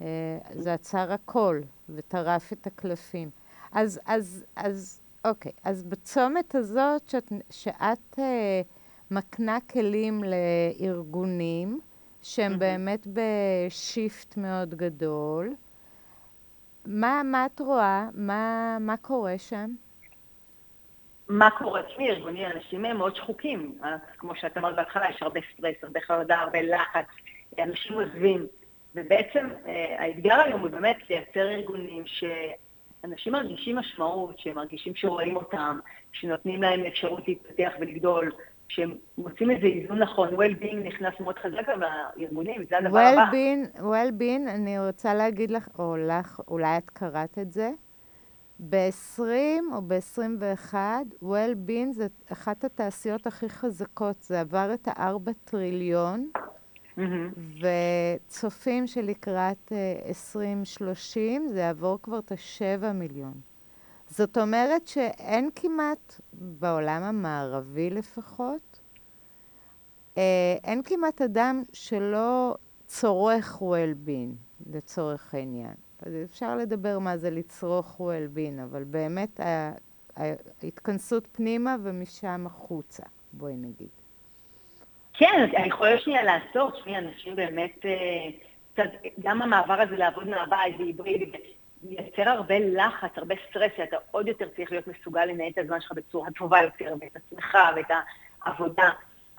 [0.00, 0.06] אה,
[0.50, 3.30] זה עצר הכל וטרף את הקלפים.
[3.72, 8.60] אז, אז, אז, אוקיי, אז בצומת הזאת שאת, שאת אה,
[9.10, 11.80] מקנה כלים לארגונים,
[12.22, 12.58] שהם mm-hmm.
[12.58, 15.54] באמת בשיפט מאוד גדול,
[16.86, 18.08] מה, מה את רואה?
[18.14, 19.70] מה, מה קורה שם?
[21.28, 21.82] מה קורה?
[21.82, 23.78] תשמעי, ארגונים, אנשים הם מאוד שחוקים.
[24.18, 27.06] כמו שאת אמרת בהתחלה, יש הרבה סטרס, הרבה חרדה, הרבה לחץ,
[27.58, 28.46] אנשים עוזבים.
[28.94, 35.78] ובעצם אה, האתגר היום הוא באמת לייצר ארגונים שאנשים מרגישים משמעות, שהם מרגישים שרואים אותם,
[36.12, 38.32] שנותנים להם אפשרות להתפתח ולגדול,
[38.68, 40.28] שהם מוצאים איזה איזון נכון.
[40.28, 43.30] well-being נכנס מאוד חזק גם לארגונים, זה הדבר הבא.
[43.76, 47.70] well-being, אני רוצה להגיד לך, או לך, אולי את קראת את זה,
[48.68, 49.22] ב-20
[49.74, 50.74] או ב-21,
[51.22, 56.30] well-being זה אחת התעשיות הכי חזקות, זה עבר את ה-4 טריליון,
[56.98, 57.40] mm-hmm.
[58.26, 59.72] וצופים שלקראת
[60.06, 63.34] 2030 זה יעבור כבר את ה-7 מיליון.
[64.08, 68.80] זאת אומרת שאין כמעט, בעולם המערבי לפחות,
[70.18, 72.54] אה, אין כמעט אדם שלא
[72.86, 75.74] צורך well-being, לצורך העניין.
[76.02, 79.40] אז אפשר לדבר מה זה לצרוך well-being, אבל באמת
[80.16, 83.99] ההתכנסות פנימה ומשם החוצה, בואי נגיד.
[85.20, 88.84] כן, אני יכולה שנייה לעצור, שנייה, אנשים באמת, אה,
[89.20, 91.30] גם המעבר הזה לעבוד מהבית והיברידי,
[91.82, 95.92] מייצר הרבה לחץ, הרבה סטרס, שאתה עוד יותר צריך להיות מסוגל לנהל את הזמן שלך
[95.92, 97.86] בצורה טובה יותר, ואת עצמך ואת
[98.42, 98.90] העבודה.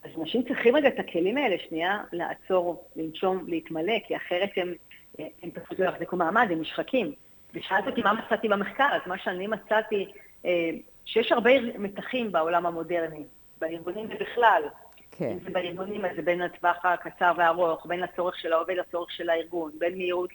[0.03, 4.73] אז אנשים צריכים רגע את הכלים האלה, שנייה, לעצור, לנשום, להתמלא, כי אחרת הם,
[5.19, 7.13] הם פשוט לא יחזיקו מעמד, הם נשחקים.
[7.53, 10.11] ושאלת אותי מה מצאתי במחקר, אז מה שאני מצאתי,
[10.45, 10.69] אה,
[11.05, 13.23] שיש הרבה מתחים בעולם המודרני,
[13.61, 14.63] בארגונים ובכלל.
[15.11, 15.29] כן.
[15.31, 19.29] אם זה בארגונים, אז זה בין הטווח הקצר והארוך, בין הצורך של העובד לצורך של
[19.29, 20.29] הארגון, בין מהירות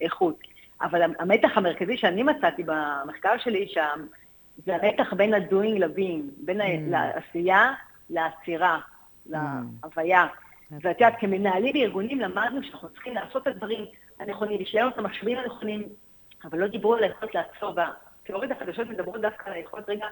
[0.00, 0.38] לאיכות.
[0.82, 4.06] אבל המתח המרכזי שאני מצאתי במחקר שלי שם,
[4.66, 6.64] זה המתח בין ה-doing ל-being, בין mm.
[6.88, 7.72] לעשייה
[8.10, 9.30] לעצירה, mm.
[9.30, 10.26] להוויה.
[10.70, 13.84] ואת יודעת, כמנהלים בארגונים למדנו שאנחנו צריכים לעשות את הדברים
[14.20, 15.82] הנכונים, לשלם את המשאבים הנכונים,
[16.44, 17.74] אבל לא דיברו על היכולת לעצור.
[17.76, 20.06] והתיאוריות החדשות מדברות דווקא על היכולת רגע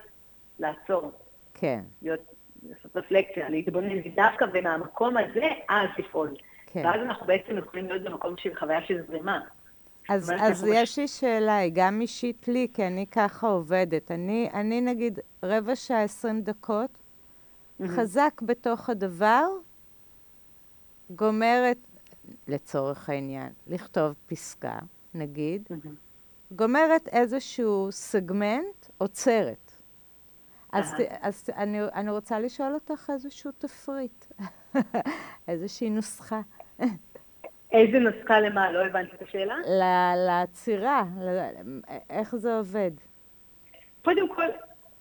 [0.59, 1.13] לעצור.
[1.55, 1.81] כן.
[2.03, 2.21] להיות,
[2.69, 6.35] לעשות רפלקציה, להתבונן, דווקא ומהמקום הזה, אז לפעול.
[6.67, 6.83] כן.
[6.85, 9.41] ואז אנחנו בעצם יכולים להיות במקום של חוויה של זרימה.
[10.09, 14.11] אז, אז יש לי שאלה, היא גם אישית לי, כי אני ככה עובדת.
[14.11, 17.89] אני, אני נגיד רבע שעה, עשרים דקות, mm-hmm.
[17.89, 19.47] חזק בתוך הדבר,
[21.11, 21.77] גומרת,
[22.49, 24.79] לצורך העניין, לכתוב פסקה,
[25.15, 26.55] נגיד, mm-hmm.
[26.55, 29.68] גומרת איזשהו סגמנט, עוצרת.
[30.73, 30.95] אז.
[31.21, 34.25] אז אני, אני רוצה לשאול אותך איזשהו תפריט,
[35.49, 36.41] איזושהי נוסחה.
[37.73, 38.73] איזה נוסחה למה?
[38.73, 39.57] לא הבנתי את השאלה.
[40.27, 41.05] לעצירה,
[42.11, 42.91] איך זה עובד?
[44.05, 44.45] קודם כל,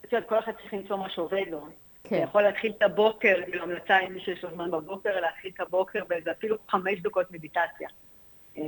[0.05, 1.67] את יודעת, כל אחד צריך למצוא מה שעובד לו.
[2.03, 2.15] כן.
[2.15, 5.59] אתה יכול להתחיל את הבוקר, כאילו המלצה עם מי שיש לו זמן בבוקר, להתחיל את
[5.59, 7.89] הבוקר באיזה אפילו חמש דקות מדיטציה.
[8.57, 8.63] אה,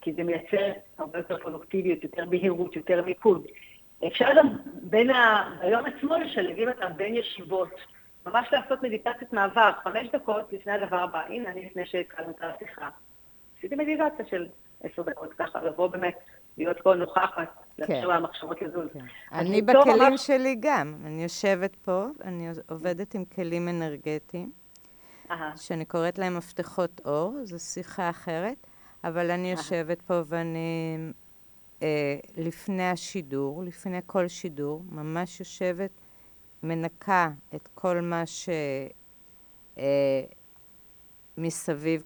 [0.00, 3.46] כי זה מייצר הרבה יותר פרודוקטיביות, יותר בהירות, יותר מיקוד.
[4.06, 4.48] אפשר גם
[4.82, 5.50] בין ה...
[5.60, 7.70] ביום עצמו לשלבים אותם בין ישיבות.
[8.26, 11.20] ממש לעשות מדיטציית מעבר, חמש דקות לפני הדבר הבא.
[11.28, 12.88] הנה, אני לפני שהתחלנו את השיחה.
[13.58, 14.46] עשיתי מדיטציה של
[14.82, 16.18] עשר דקות, ככה לבוא באמת,
[16.58, 18.16] להיות פה נוכחת, לאפשר כן.
[18.16, 18.88] למחשבות לזוז.
[18.92, 19.04] כן.
[19.32, 20.16] אני בכלים.
[20.16, 24.50] שלי גם, אני יושבת פה, אני עובדת עם כלים אנרגטיים,
[25.56, 28.66] שאני קוראת להם מפתחות אור, זו שיחה אחרת,
[29.04, 30.96] אבל אני יושבת פה ואני,
[32.36, 35.90] לפני השידור, לפני כל שידור, ממש יושבת,
[36.62, 38.48] מנקה את כל מה ש...
[39.78, 40.24] אה,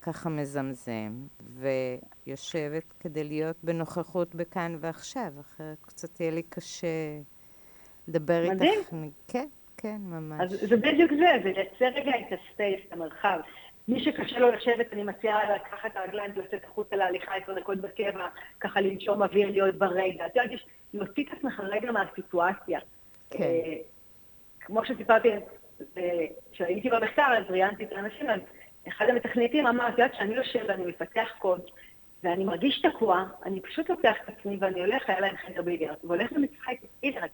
[0.00, 6.86] ככה מזמזם, ויושבת כדי להיות בנוכחות בכאן ועכשיו, אחרת קצת יהיה לי קשה
[8.08, 8.54] לדבר איתך.
[8.54, 9.10] מדהים.
[9.28, 10.40] כן, כן, ממש.
[10.40, 13.38] אז זה בדיוק זה, זה לייצר רגע את הספייס, את המרחב.
[13.88, 18.26] מי שקשה לו לשבת, אני מציעה לקחת את הרגליים ולצאת החוצה להליכה עשר דקות בקבע,
[18.60, 20.26] ככה לנשום אוויר, להיות ברגע.
[20.26, 22.80] את יודעת, יש להוציא את עצמך רגע מהסיטואציה.
[23.30, 23.42] כן.
[23.42, 23.74] אה,
[24.60, 25.28] כמו שסיפרתי,
[26.52, 28.26] כשהייתי במחקר, אז ראיינתי את האנשים,
[28.88, 31.60] אחד המתכנתים אמר, את יודעת, כשאני יושב ואני מפתח קוד,
[32.22, 36.32] ואני מרגיש תקוע, אני פשוט לוקח את עצמי ואני הולך, היה להם חדר ביליארד, והולך
[36.32, 37.28] ומשחק ביליארד.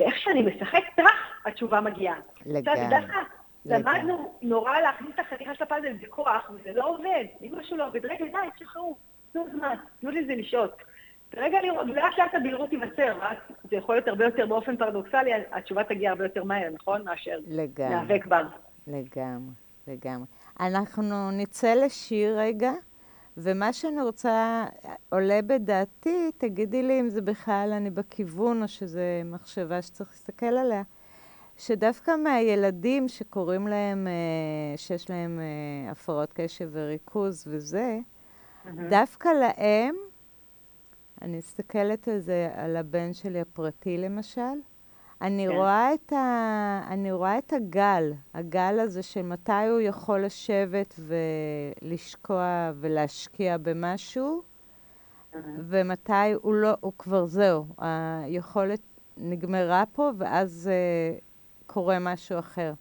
[0.00, 2.20] ואיך שאני משחק טראח, התשובה מגיעה.
[2.46, 2.80] לגמרי.
[3.68, 7.24] למדנו נורא להכניס את החתיכה של הפאזל בכוח, וזה לא עובד.
[7.42, 8.96] אם משהו לא עובד, רגע, די, תשחררו,
[9.32, 10.72] תנו זמן, תנו לזה לשהות.
[11.36, 13.18] רגע לראות, לאט לאט הבהירות תיווצר,
[13.70, 17.04] זה יכול להיות הרבה יותר באופן פרדוקסלי, התשובה תגיע הרבה יותר מהר, נכון?
[17.04, 18.40] מאשר להיאבק בה.
[18.86, 19.54] לגמרי,
[19.86, 20.26] לגמרי.
[20.60, 22.72] אנחנו נצא לשיר רגע,
[23.36, 24.64] ומה שאני רוצה,
[25.08, 30.82] עולה בדעתי, תגידי לי אם זה בכלל אני בכיוון, או שזו מחשבה שצריך להסתכל עליה,
[31.58, 38.70] שדווקא מהילדים שקוראים להם, אה, שיש להם אה, הפרעות קשב וריכוז וזה, mm-hmm.
[38.90, 39.94] דווקא להם,
[41.22, 44.40] אני מסתכלת על זה, על הבן שלי הפרטי למשל,
[45.22, 45.54] אני, כן.
[45.54, 46.80] רואה את ה...
[46.90, 51.00] אני רואה את הגל, הגל הזה של מתי הוא יכול לשבת
[51.82, 54.42] ולשקוע ולהשקיע במשהו,
[55.58, 58.80] ומתי הוא לא, הוא כבר זהו, היכולת
[59.16, 61.27] נגמרה פה, ואז uh,
[61.68, 62.72] קורה משהו אחר.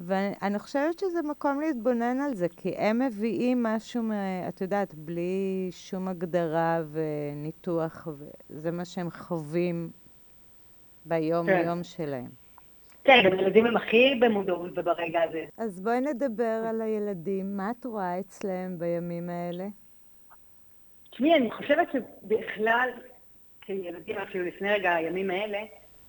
[0.00, 4.02] ואני חושבת שזה מקום להתבונן על זה, כי הם מביאים משהו,
[4.48, 8.08] את יודעת, בלי שום הגדרה וניתוח,
[8.50, 9.90] וזה מה שהם חווים
[11.04, 11.84] ביום-יום כן.
[11.84, 12.30] שלהם.
[13.04, 15.44] כן, גם ילדים הם הכי במודעות וברגע הזה.
[15.56, 17.56] אז בואי נדבר על הילדים.
[17.56, 19.66] מה את רואה אצלם בימים האלה?
[21.10, 22.88] תשמעי, אני חושבת שבכלל,
[23.60, 25.58] כילדים, אפילו לפני רגע, הימים האלה,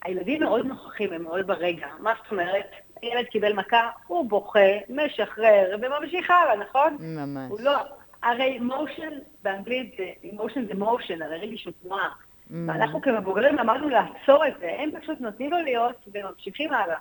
[0.05, 1.87] הילדים מאוד נוכחים, הם מאוד ברגע.
[1.99, 2.69] מה זאת אומרת?
[3.03, 6.97] ילד קיבל מכה, הוא בוכה, משחרר, וממשיך הלאה, נכון?
[6.99, 7.51] ממש.
[7.51, 7.75] הוא לא...
[8.23, 9.09] הרי מושן,
[9.43, 12.09] באנגלית זה, מושן זה מושן, הרי רגישות תנועה.
[12.09, 12.53] Mm.
[12.67, 16.97] ואנחנו כמבוגרים למדנו לעצור את זה, הם פשוט נותנים לו להיות וממשיכים הלאה.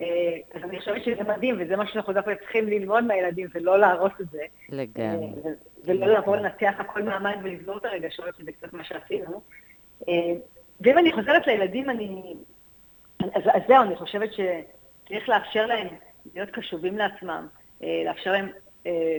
[0.00, 0.06] אה,
[0.54, 4.30] אז אני חושבת שזה מדהים, וזה מה שאנחנו דווקא צריכים ללמוד מהילדים, ולא להרוס את
[4.30, 4.42] זה.
[4.68, 5.26] לגמרי.
[5.26, 5.50] אה,
[5.84, 9.40] ולא לבוא לנתח הכל מעמד ולסגור את הרגשות, שזה קצת מה שעשינו.
[10.80, 12.34] אה, ואם אני חוזרת לילדים, אני...
[13.20, 15.86] אז, אז זהו, אני חושבת שצריך לאפשר להם
[16.34, 17.46] להיות קשובים לעצמם,
[17.80, 18.48] לאפשר להם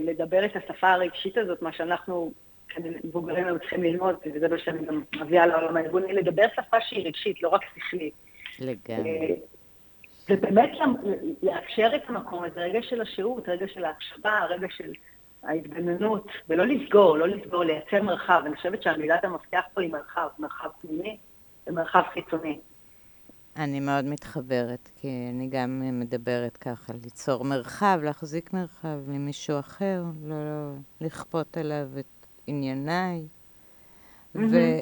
[0.01, 2.31] לדבר את השפה הרגשית הזאת, מה שאנחנו
[3.03, 7.43] מבוגרים היו צריכים ללמוד, וזה מה שאני גם מביאה לעולם הארגוני, לדבר שפה שהיא רגשית,
[7.43, 8.13] לא רק שכלית.
[8.59, 9.09] לגמרי.
[9.09, 9.35] אה,
[10.29, 10.69] ובאמת
[11.43, 14.91] לאפשר את המקום הזה, רגע של השהות, רגע של ההקשבה, רגע של
[15.43, 18.41] ההתגננות, ולא לסגור, לא לסגור, לייצר מרחב.
[18.45, 21.17] אני חושבת שהמילת המפתח פה היא מרחב, מרחב פנימי
[21.67, 22.59] ומרחב חיצוני.
[23.57, 30.35] אני מאוד מתחברת, כי אני גם מדברת ככה, ליצור מרחב, להחזיק מרחב למישהו אחר, לא,
[30.35, 33.27] לא לכפות עליו את ענייניי.
[34.35, 34.39] Mm-hmm.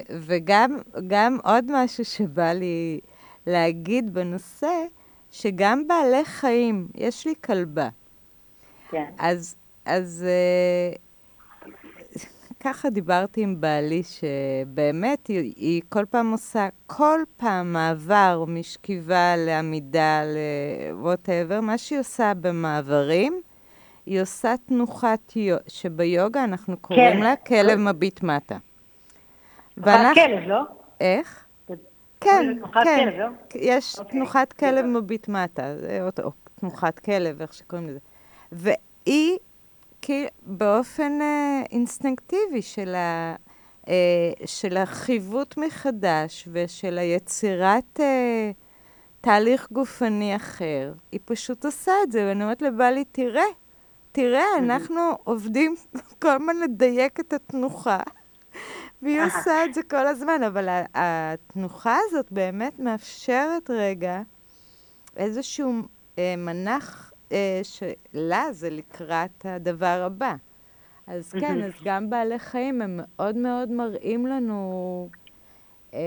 [0.10, 3.00] וגם עוד משהו שבא לי
[3.48, 4.86] להגיד בנושא,
[5.32, 7.90] שגם בעלי חיים, יש לי כלבה.
[8.90, 9.12] כן.
[9.18, 11.00] אז, אז uh,
[12.66, 20.22] ככה דיברתי עם בעלי, שבאמת היא, היא כל פעם עושה, כל פעם מעבר משכיבה לעמידה,
[20.26, 23.42] לווטאבר, מה שהיא עושה במעברים,
[24.06, 25.58] היא עושה תנוחת יו...
[25.68, 27.20] שביוגה אנחנו קוראים כן.
[27.20, 28.58] לה כלב מביט מטה.
[29.76, 30.62] תנוחת כלב, לא?
[31.02, 31.46] איך?
[32.22, 33.10] כן, כן.
[33.18, 33.26] לא?
[33.56, 34.12] יש אוקיי.
[34.12, 38.00] תנוחת כלב מביט מטה, או תנוחת כלב, איך שקוראים לזה.
[38.52, 39.38] והיא,
[40.08, 43.36] כי באופן אה, אינסטינקטיבי של, ה,
[43.88, 48.52] אה, של החיווט מחדש ושל היצירת אה,
[49.22, 53.44] תהליך גופני אחר, היא פשוט עושה את זה, ואני אומרת לבעלי, תראה,
[54.12, 55.76] תראה, אנחנו עובדים
[56.22, 58.00] כל הזמן לדייק את התנוחה,
[59.02, 64.22] והיא עושה את זה כל הזמן, אבל התנוחה הזאת באמת מאפשרת רגע
[65.18, 65.74] איזשהו
[66.20, 67.15] אה, מנח אה,
[67.64, 70.36] שלה זה לקראת הדבר הבא.
[71.08, 75.10] אז כן, אז גם בעלי חיים הם מאוד מאוד מראים לנו
[75.94, 76.00] אה,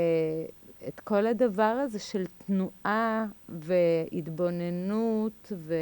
[0.89, 5.75] את כל הדבר הזה של תנועה והתבוננות ו...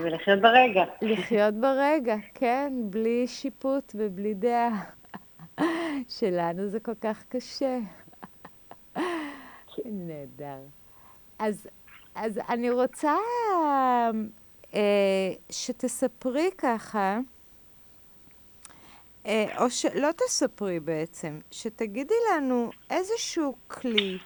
[0.00, 0.84] ולחיות ברגע.
[1.02, 4.84] לחיות ברגע, כן, בלי שיפוט ובלי דעה.
[6.08, 7.78] שלנו זה כל כך קשה.
[9.84, 10.60] נהדר.
[11.38, 11.66] אז,
[12.20, 13.16] אז אני רוצה
[14.74, 14.80] אה,
[15.50, 17.18] שתספרי ככה,
[19.26, 24.18] אה, או שלא תספרי בעצם, שתגידי לנו איזשהו כלי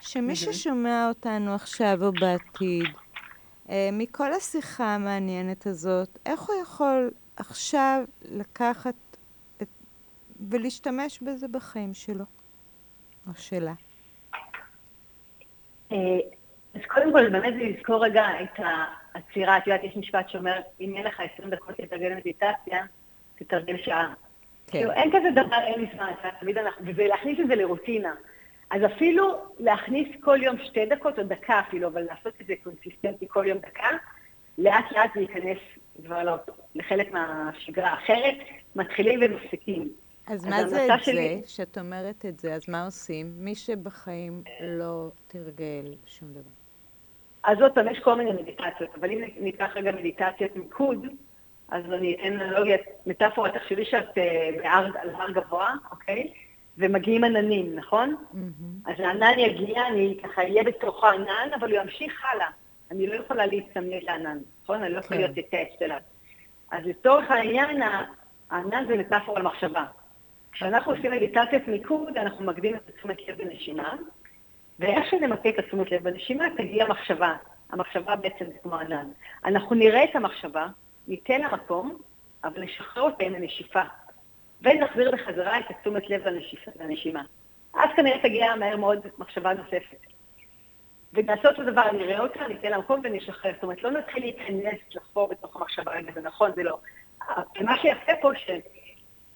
[0.00, 2.86] שמי ששומע אותנו עכשיו או בעתיד,
[3.68, 8.94] אה, מכל השיחה המעניינת הזאת, איך הוא יכול עכשיו לקחת
[9.62, 9.68] את,
[10.50, 12.24] ולהשתמש בזה בחיים שלו,
[13.26, 13.74] או שלה?
[16.74, 18.60] אז קודם כל, באמת זה לזכור רגע את
[19.14, 19.58] העצירה.
[19.58, 22.84] את יודעת, יש משפט שאומר, אם אין לך 20 דקות לתרגל מדיטציה,
[23.38, 24.14] תתרגל שעה.
[24.66, 24.78] כן.
[24.78, 28.14] כאילו, אין כזה דבר, אין לי זמן, תמיד אנחנו, ולהכניס את זה לרוטינה.
[28.70, 33.26] אז אפילו להכניס כל יום שתי דקות או דקה אפילו, אבל לעשות את זה קונסיסטנטי
[33.28, 33.88] כל יום דקה,
[34.58, 35.58] לאט לאט זה ייכנס
[36.04, 36.34] כבר לא,
[36.74, 38.34] לחלק מהשגרה האחרת,
[38.76, 39.88] מתחילים ומפסיקים.
[40.26, 41.40] אז מה זה את שלי...
[41.42, 43.32] זה, שאת אומרת את זה, אז מה עושים?
[43.36, 46.61] מי שבחיים לא תרגל שום דבר.
[47.44, 51.06] אז עוד פעם, יש כל מיני מדיטציות, אבל אם ניקח רגע מדיטציית מיקוד,
[51.68, 52.76] אז אני אתן אנלוגיה,
[53.06, 56.32] מטאפורה, תחשבי שאת אה, בהר, על הר גבוה, אוקיי?
[56.78, 58.16] ומגיעים עננים, נכון?
[58.34, 58.90] Mm-hmm.
[58.90, 62.48] אז הענן יגיע, אני ככה אהיה בתוך הענן, אבל הוא ימשיך הלאה.
[62.90, 64.82] אני לא יכולה להצטמד לענן, נכון?
[64.82, 65.32] אני לא יכולה כן.
[65.32, 65.98] להיות טקסט אליו.
[66.70, 67.82] אז לצורך העניין,
[68.50, 69.84] הענן זה מטאפורה למחשבה.
[70.52, 73.94] כשאנחנו עושים מדיטציית מיקוד, אנחנו מקדים את לב בנשימה,
[74.82, 77.34] ואיך שנמקד את תשומת לב בנשימה, תגיע מחשבה.
[77.70, 79.08] המחשבה בעצם זה כמו ענן.
[79.44, 80.66] אנחנו נראה את המחשבה,
[81.08, 81.98] ניתן לה מקום,
[82.44, 83.82] אבל נשחרר אותה עם הנשיפה.
[84.62, 86.22] ונחזיר בחזרה את תשומת לב
[86.80, 87.22] לנשימה.
[87.74, 90.06] אז כנראה תגיע מהר מאוד מחשבה נוספת.
[91.12, 93.52] ונעשה אותו דבר, נראה אותה, ניתן לה מקום ונשחרר.
[93.54, 96.78] זאת אומרת, לא נתחיל להיכנס, לחפור בתוך המחשבה, רגע, זה נכון, זה לא.
[97.60, 98.30] מה שיפה פה,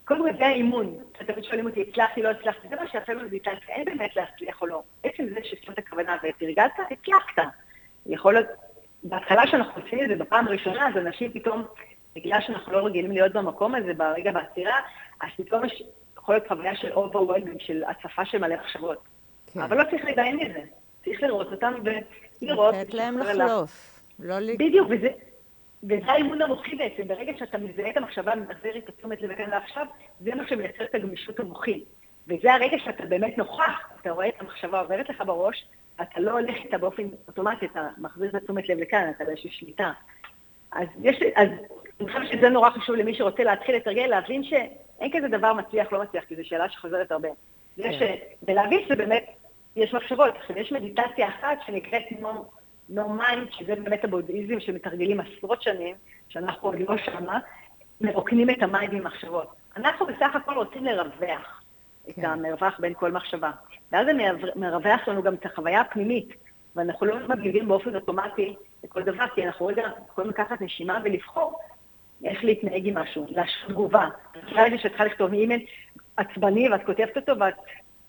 [0.07, 0.97] קודם כל זה האימון.
[1.27, 4.83] תמיד שואלים אותי, הצלחתי, לא הצלחתי, זה מה שיפה במדיטציה, אין באמת להצליח או לא.
[5.03, 7.53] עצם זה ששמת הכוונה ותרגלת, הצלחת.
[8.07, 8.47] יכול להיות,
[9.03, 11.65] בהתחלה שאנחנו עושים את זה בפעם הראשונה, אז אנשים פתאום,
[12.17, 14.81] בגלל שאנחנו לא רגילים להיות במקום הזה ברגע בעצירה,
[15.21, 15.83] אז פתאום יש,
[16.19, 18.99] יכול להיות חוויה של overwhelming, של הצפה של מלא מחשבות.
[19.53, 19.61] כן.
[19.61, 20.61] אבל לא צריך לדמיין את זה.
[21.05, 21.75] צריך לראות אותם
[22.43, 22.75] ולראות.
[22.75, 24.01] לתת להם לחלוף.
[24.19, 24.55] לא ל...
[24.59, 25.09] בדיוק, וזה,
[25.83, 29.87] וזה האימון המוחי בעצם, ברגע שאתה מזהה את המחשבה, מחזיר את התשומת לב כאן ועכשיו,
[30.21, 31.85] זה מה שמייצר את הגמישות המוחית.
[32.29, 35.67] וזה הרגע שאתה באמת נוכח, אתה רואה את המחשבה עוברת לך בראש,
[36.03, 39.93] אתה לא הולך איתה באופן אוטומטי, אתה מחזיר את התשומת לב לכאן, אתה באיזושהי שליטה.
[40.73, 41.49] אז יש, אז
[42.01, 46.03] אני חושבת שזה נורא חשוב למי שרוצה להתחיל לתרגל, להבין שאין כזה דבר מצליח, לא
[46.03, 47.29] מצליח, כי זו שאלה שחוזרת הרבה.
[47.77, 47.93] כן.
[47.93, 48.03] ש...
[48.43, 49.27] ולהבין שזה באמת,
[49.77, 50.35] יש מחשבות.
[50.37, 52.03] עכשיו, יש מדיטציה אחת שנקראת
[52.91, 55.97] no mind, שזה באמת הבודהיזם שמתרגלים עשרות שנים,
[56.29, 57.39] שאנחנו עוד לא שמה,
[58.01, 59.55] מרוקנים את ה mind ממחשבות.
[59.77, 61.63] אנחנו בסך הכל רוצים לרווח
[62.05, 62.13] כן.
[62.21, 63.51] את המרווח בין כל מחשבה.
[63.93, 64.13] ואז זה
[64.57, 66.29] מרווח לנו גם את החוויה הפנימית,
[66.77, 71.59] ואנחנו לא מגיבים באופן אוטומטי לכל דבר, כי אנחנו רגע יכולים לקחת נשימה ולבחור
[72.25, 74.09] איך להתנהג עם משהו, להשהות תגובה.
[74.33, 75.67] תחשבי לי שאת צריכה לכתוב אימייל
[76.17, 77.55] עצבני ואת כותבת אותו ואת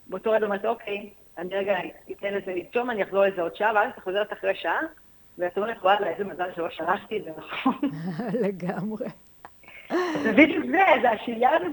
[0.07, 1.75] באותו רגע אומרת, אוקיי, אני רגע
[2.11, 4.79] אתן לזה לנשום, אני אחזור לזה עוד שעה, ואז את חוזרת אחרי שעה,
[5.37, 7.91] ואת אומרת, וואלה, איזה מזל שלא שלחתי את זה, נכון?
[8.47, 9.07] לגמרי.
[10.23, 11.71] זה בדיוק זה, זה השהייה הזאת.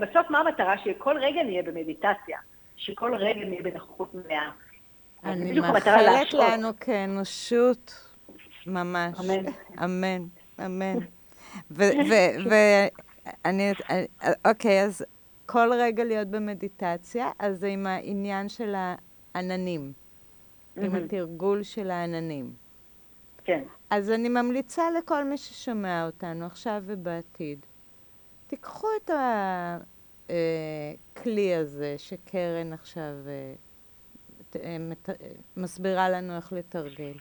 [0.00, 0.78] בסוף מה המטרה?
[0.78, 2.38] שכל רגע נהיה במדיטציה,
[2.76, 4.50] שכל רגע נהיה בנוכחות מלאה.
[5.24, 8.12] אני מאחלת לנו כאנושות,
[8.66, 9.18] ממש.
[9.20, 9.52] אמן.
[9.84, 10.22] אמן,
[10.66, 10.98] אמן.
[13.40, 13.72] ואני,
[14.44, 15.04] אוקיי, אז
[15.46, 18.74] כל רגע להיות במדיטציה, אז זה עם העניין של
[19.34, 20.80] העננים, mm-hmm.
[20.84, 22.52] עם התרגול של העננים.
[23.44, 23.62] כן.
[23.90, 27.66] אז אני ממליצה לכל מי ששומע אותנו עכשיו ובעתיד,
[28.46, 29.10] תיקחו את
[30.24, 33.54] הכלי הזה שקרן עכשיו אה,
[34.62, 34.76] אה,
[35.56, 37.12] מסבירה לנו איך לתרגל.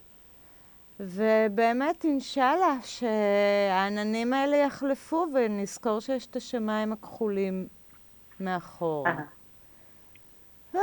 [0.99, 7.67] ובאמת, אינשאללה, שהעננים האלה יחלפו ונזכור שיש את השמיים הכחולים
[8.39, 9.07] מאחור.
[10.75, 10.81] אה.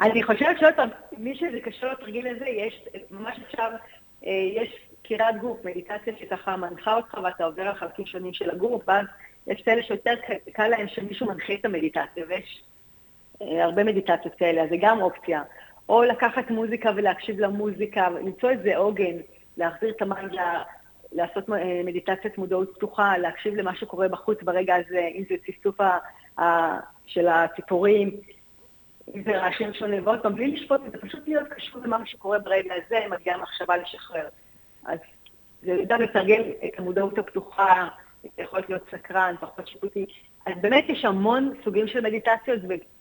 [0.00, 3.68] אני חושבת שעוד פעם, מי שזה קשור לתרגיל הזה, יש, ממש אפשר,
[4.26, 8.82] אה, יש קירת גוף, מדיטציה שככה מנחה אותך ואתה עובר על חלקים שונים של הגוף,
[8.88, 9.06] ואז
[9.46, 10.14] יש כאלה שיותר
[10.52, 12.62] קל להם שמישהו מנחה את המדיטציה, ויש
[13.42, 15.42] אה, הרבה מדיטציות כאלה, אז זה גם אופציה.
[15.88, 19.16] או לקחת מוזיקה ולהקשיב למוזיקה, למצוא איזה עוגן,
[19.56, 20.28] להחזיר את המים
[21.12, 25.76] לעשות אה, מדיטציית מודעות פתוחה, להקשיב למה שקורה בחוץ ברגע הזה, אם זה ציפצוף
[27.06, 28.10] של הציפורים,
[29.14, 32.38] אם זה רעשים שונים, ועוד פעם, בלי לשפוט את זה, פשוט להיות קשור למה שקורה
[32.38, 34.28] ברגע הזה, מגיעה מחשבה לשחרר.
[34.86, 34.98] אז
[35.62, 37.88] זה גם לתרגל את המודעות הפתוחה,
[38.22, 40.06] זה יכול להיות סקרן, פחות שיפוטי.
[40.46, 42.60] אז באמת יש המון סוגים של מדיטציות,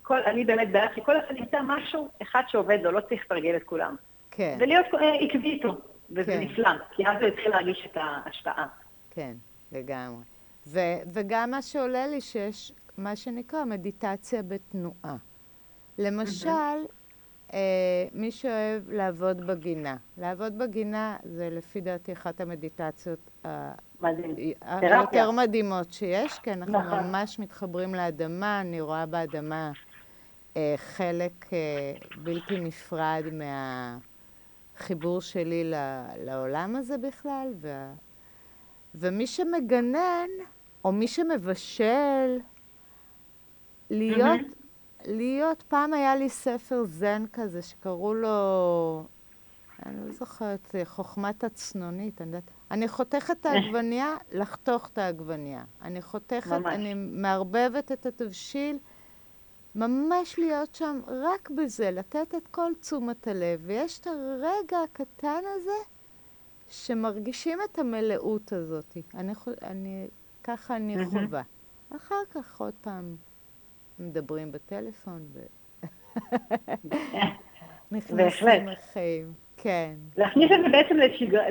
[0.09, 3.95] ואני באמת בעד שכל אחד ימצא משהו אחד שעובד לו, לא צריך לתרגל את כולם.
[4.31, 4.57] כן.
[4.59, 5.77] ולהיות אה, עקבי איתו.
[6.11, 6.39] וזה כן.
[6.39, 8.67] נפלא, כי אז הוא התחיל להרגיש את ההשפעה.
[9.09, 9.33] כן,
[9.71, 10.23] לגמרי.
[10.67, 15.15] ו- וגם מה שעולה לי שיש מה שנקרא מדיטציה בתנועה.
[15.97, 16.49] למשל,
[17.53, 17.59] אה,
[18.13, 19.95] מי שאוהב לעבוד בגינה.
[20.17, 23.45] לעבוד בגינה זה לפי דעתי אחת המדיטציות
[24.61, 26.99] היותר מדהימות שיש, כי אנחנו נכון.
[26.99, 29.71] ממש מתחברים לאדמה, אני רואה באדמה
[30.57, 31.93] אה, חלק אה,
[32.23, 33.97] בלתי נפרד מה...
[34.81, 35.71] החיבור שלי
[36.17, 37.93] לעולם הזה בכלל, וה...
[38.95, 40.27] ומי שמגנן,
[40.85, 42.39] או מי שמבשל,
[43.89, 45.03] להיות, mm-hmm.
[45.05, 49.03] להיות, פעם היה לי ספר זן כזה שקראו לו,
[49.85, 52.51] אני לא זוכרת, חוכמת הצנונית, אני יודעת.
[52.71, 55.63] אני חותכת את העגבנייה, לחתוך את העגבנייה.
[55.81, 56.75] אני חותכת, ממש.
[56.75, 58.77] אני מערבבת את התבשיל,
[59.75, 63.61] ממש להיות שם רק בזה, לתת את כל תשומת הלב.
[63.63, 65.77] ויש את הרגע הקטן הזה
[66.69, 68.97] שמרגישים את המלאות הזאת.
[69.15, 70.07] אני, אני,
[70.43, 71.41] ככה אני חווה.
[71.95, 73.15] אחר כך עוד פעם
[73.99, 75.39] מדברים בטלפון ו...
[77.91, 79.93] נכנסים לחיים, כן.
[80.17, 81.45] להכניס את זה בעצם לשגרה,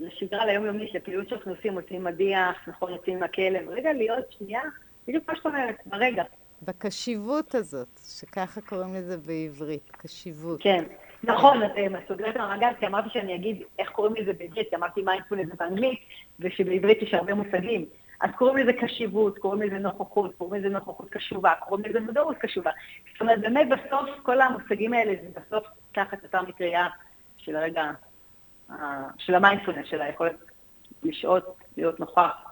[0.00, 4.62] לשגרה ליומיומית, לפעילות שאנחנו עושים, עושים מדיח, נכון, יוצאים עם הכלב, רגע להיות שנייה,
[5.08, 6.24] בדיוק מה שאת אומרת, ברגע.
[6.62, 10.62] בקשיבות הזאת, שככה קוראים לזה בעברית, קשיבות.
[10.62, 10.84] כן,
[11.24, 11.72] נכון, את
[12.08, 15.98] סוגרת המעגל, כי אמרתי שאני אגיד איך קוראים לזה בעברית, כי אמרתי מיינדפולנס באנגלית,
[16.40, 17.84] ושבעברית יש הרבה מושגים.
[18.20, 22.70] אז קוראים לזה קשיבות, קוראים לזה נוכחות, קוראים לזה נוכחות קשובה, קוראים לזה מודעות קשובה.
[23.12, 26.86] זאת אומרת, באמת בסוף, כל המושגים האלה זה בסוף תחת אותה מטריה
[27.36, 27.90] של הרגע,
[29.18, 30.36] של המיינדפולנס, של היכולת
[31.02, 32.50] לשהות, להיות נוכח.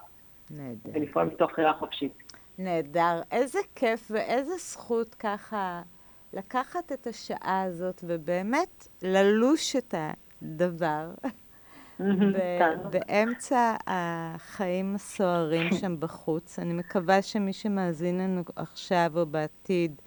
[0.51, 0.91] נהדר.
[0.95, 2.28] ולפעול מתוך בחירה חופשית.
[2.59, 3.21] נהדר.
[3.31, 5.83] איזה כיף ואיזה זכות ככה
[6.33, 9.95] לקחת את השעה הזאת ובאמת ללוש את
[10.43, 11.11] הדבר.
[12.91, 16.59] באמצע החיים הסוערים שם בחוץ.
[16.59, 20.03] אני מקווה שמי שמאזין לנו עכשיו או בעתיד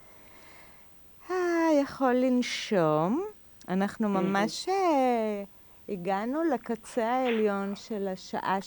[1.31, 1.35] אה,
[1.81, 3.25] יכול לנשום.
[3.69, 5.43] אנחנו ממש אה,
[5.89, 8.59] הגענו לקצה העליון של השעה.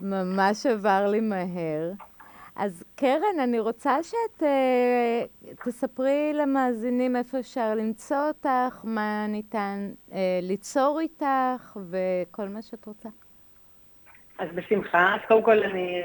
[0.00, 1.92] ממש עבר לי מהר.
[2.56, 4.46] אז קרן, אני רוצה שאת uh,
[5.64, 13.08] תספרי למאזינים איפה אפשר למצוא אותך, מה ניתן uh, ליצור איתך וכל מה שאת רוצה.
[14.38, 15.14] אז בשמחה.
[15.14, 16.02] אז קודם כל אני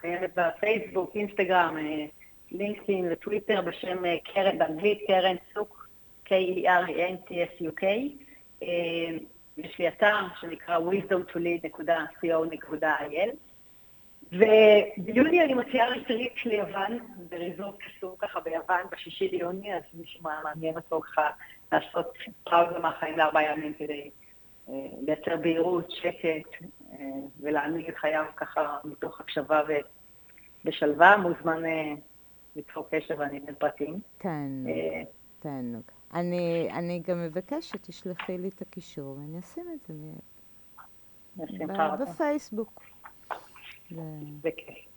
[0.00, 2.04] קיימת בפייסבוק, אינסטגרם, אה,
[2.52, 4.02] לינקדאין וטוויטר בשם
[4.34, 5.88] קרן, באנגלית קרן צוק,
[6.26, 7.84] K-E-R-E-N-T-S-U-K.
[9.58, 13.53] יש לי אתר שנקרא wisdomtolead.co.il.
[14.34, 21.00] וביוני אני מציעה ריטריט ליוון, בריזורט קסום ככה ביוון, בשישי ליוני, אז מישהו מעניין אותו
[21.00, 21.30] ככה
[21.72, 24.10] לעשות פאוזה מהחיים לארבעה ימים כדי
[24.68, 24.74] אה,
[25.06, 26.98] לייצר בהירות, שקט, אה,
[27.40, 29.60] ולהנהיג את חייו ככה מתוך הקשבה
[30.64, 31.92] ושלווה, מוזמן אה,
[32.56, 34.00] ליצור קשר ואני אתן פרטים.
[34.18, 34.70] תענוג,
[35.38, 35.82] תענוג.
[36.14, 39.94] אני, אני גם מבקש שתשלחי לי את הקישור ואני אשים את זה
[42.00, 42.93] בפייסבוק.
[43.90, 44.94] זה כיף.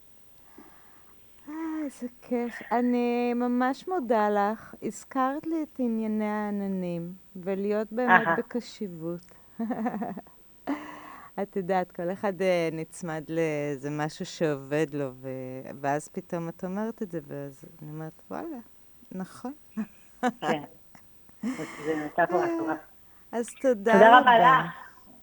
[1.49, 2.61] אה, איזה כיף.
[2.71, 4.75] אני ממש מודה לך.
[4.81, 9.31] הזכרת לי את ענייני העננים, ולהיות באמת בקשיבות.
[11.41, 15.29] את יודעת, כל אחד אה, נצמד לאיזה משהו שעובד לו, ו...
[15.81, 18.57] ואז פתאום את אומרת את זה, ואז אני אומרת, וואלה,
[19.11, 19.53] נכון.
[20.21, 20.63] כן.
[21.85, 22.75] זה מטאפורה טובה.
[23.31, 24.19] אז תודה רבה.
[24.19, 24.71] תודה רבה לך.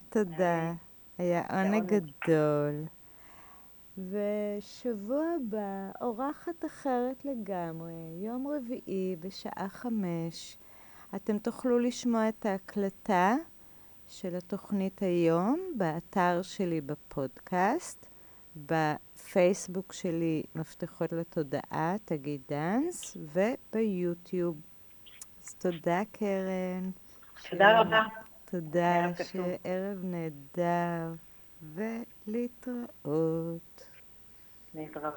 [0.09, 0.73] תודה.
[1.19, 2.85] היה עונג גדול.
[3.99, 10.59] ושבוע הבא, אורחת אחרת לגמרי, יום רביעי בשעה חמש.
[11.15, 13.35] אתם תוכלו לשמוע את ההקלטה
[14.09, 18.07] של התוכנית היום באתר שלי בפודקאסט,
[18.57, 24.61] בפייסבוק שלי מפתחות לתודעה, תגיד דאנס, וביוטיוב.
[25.45, 26.91] אז תודה, קרן.
[27.51, 28.03] תודה רבה.
[28.45, 31.15] תודה, שערב נהדר.
[32.27, 33.74] ולהתראות.
[34.75, 35.15] ね、いかが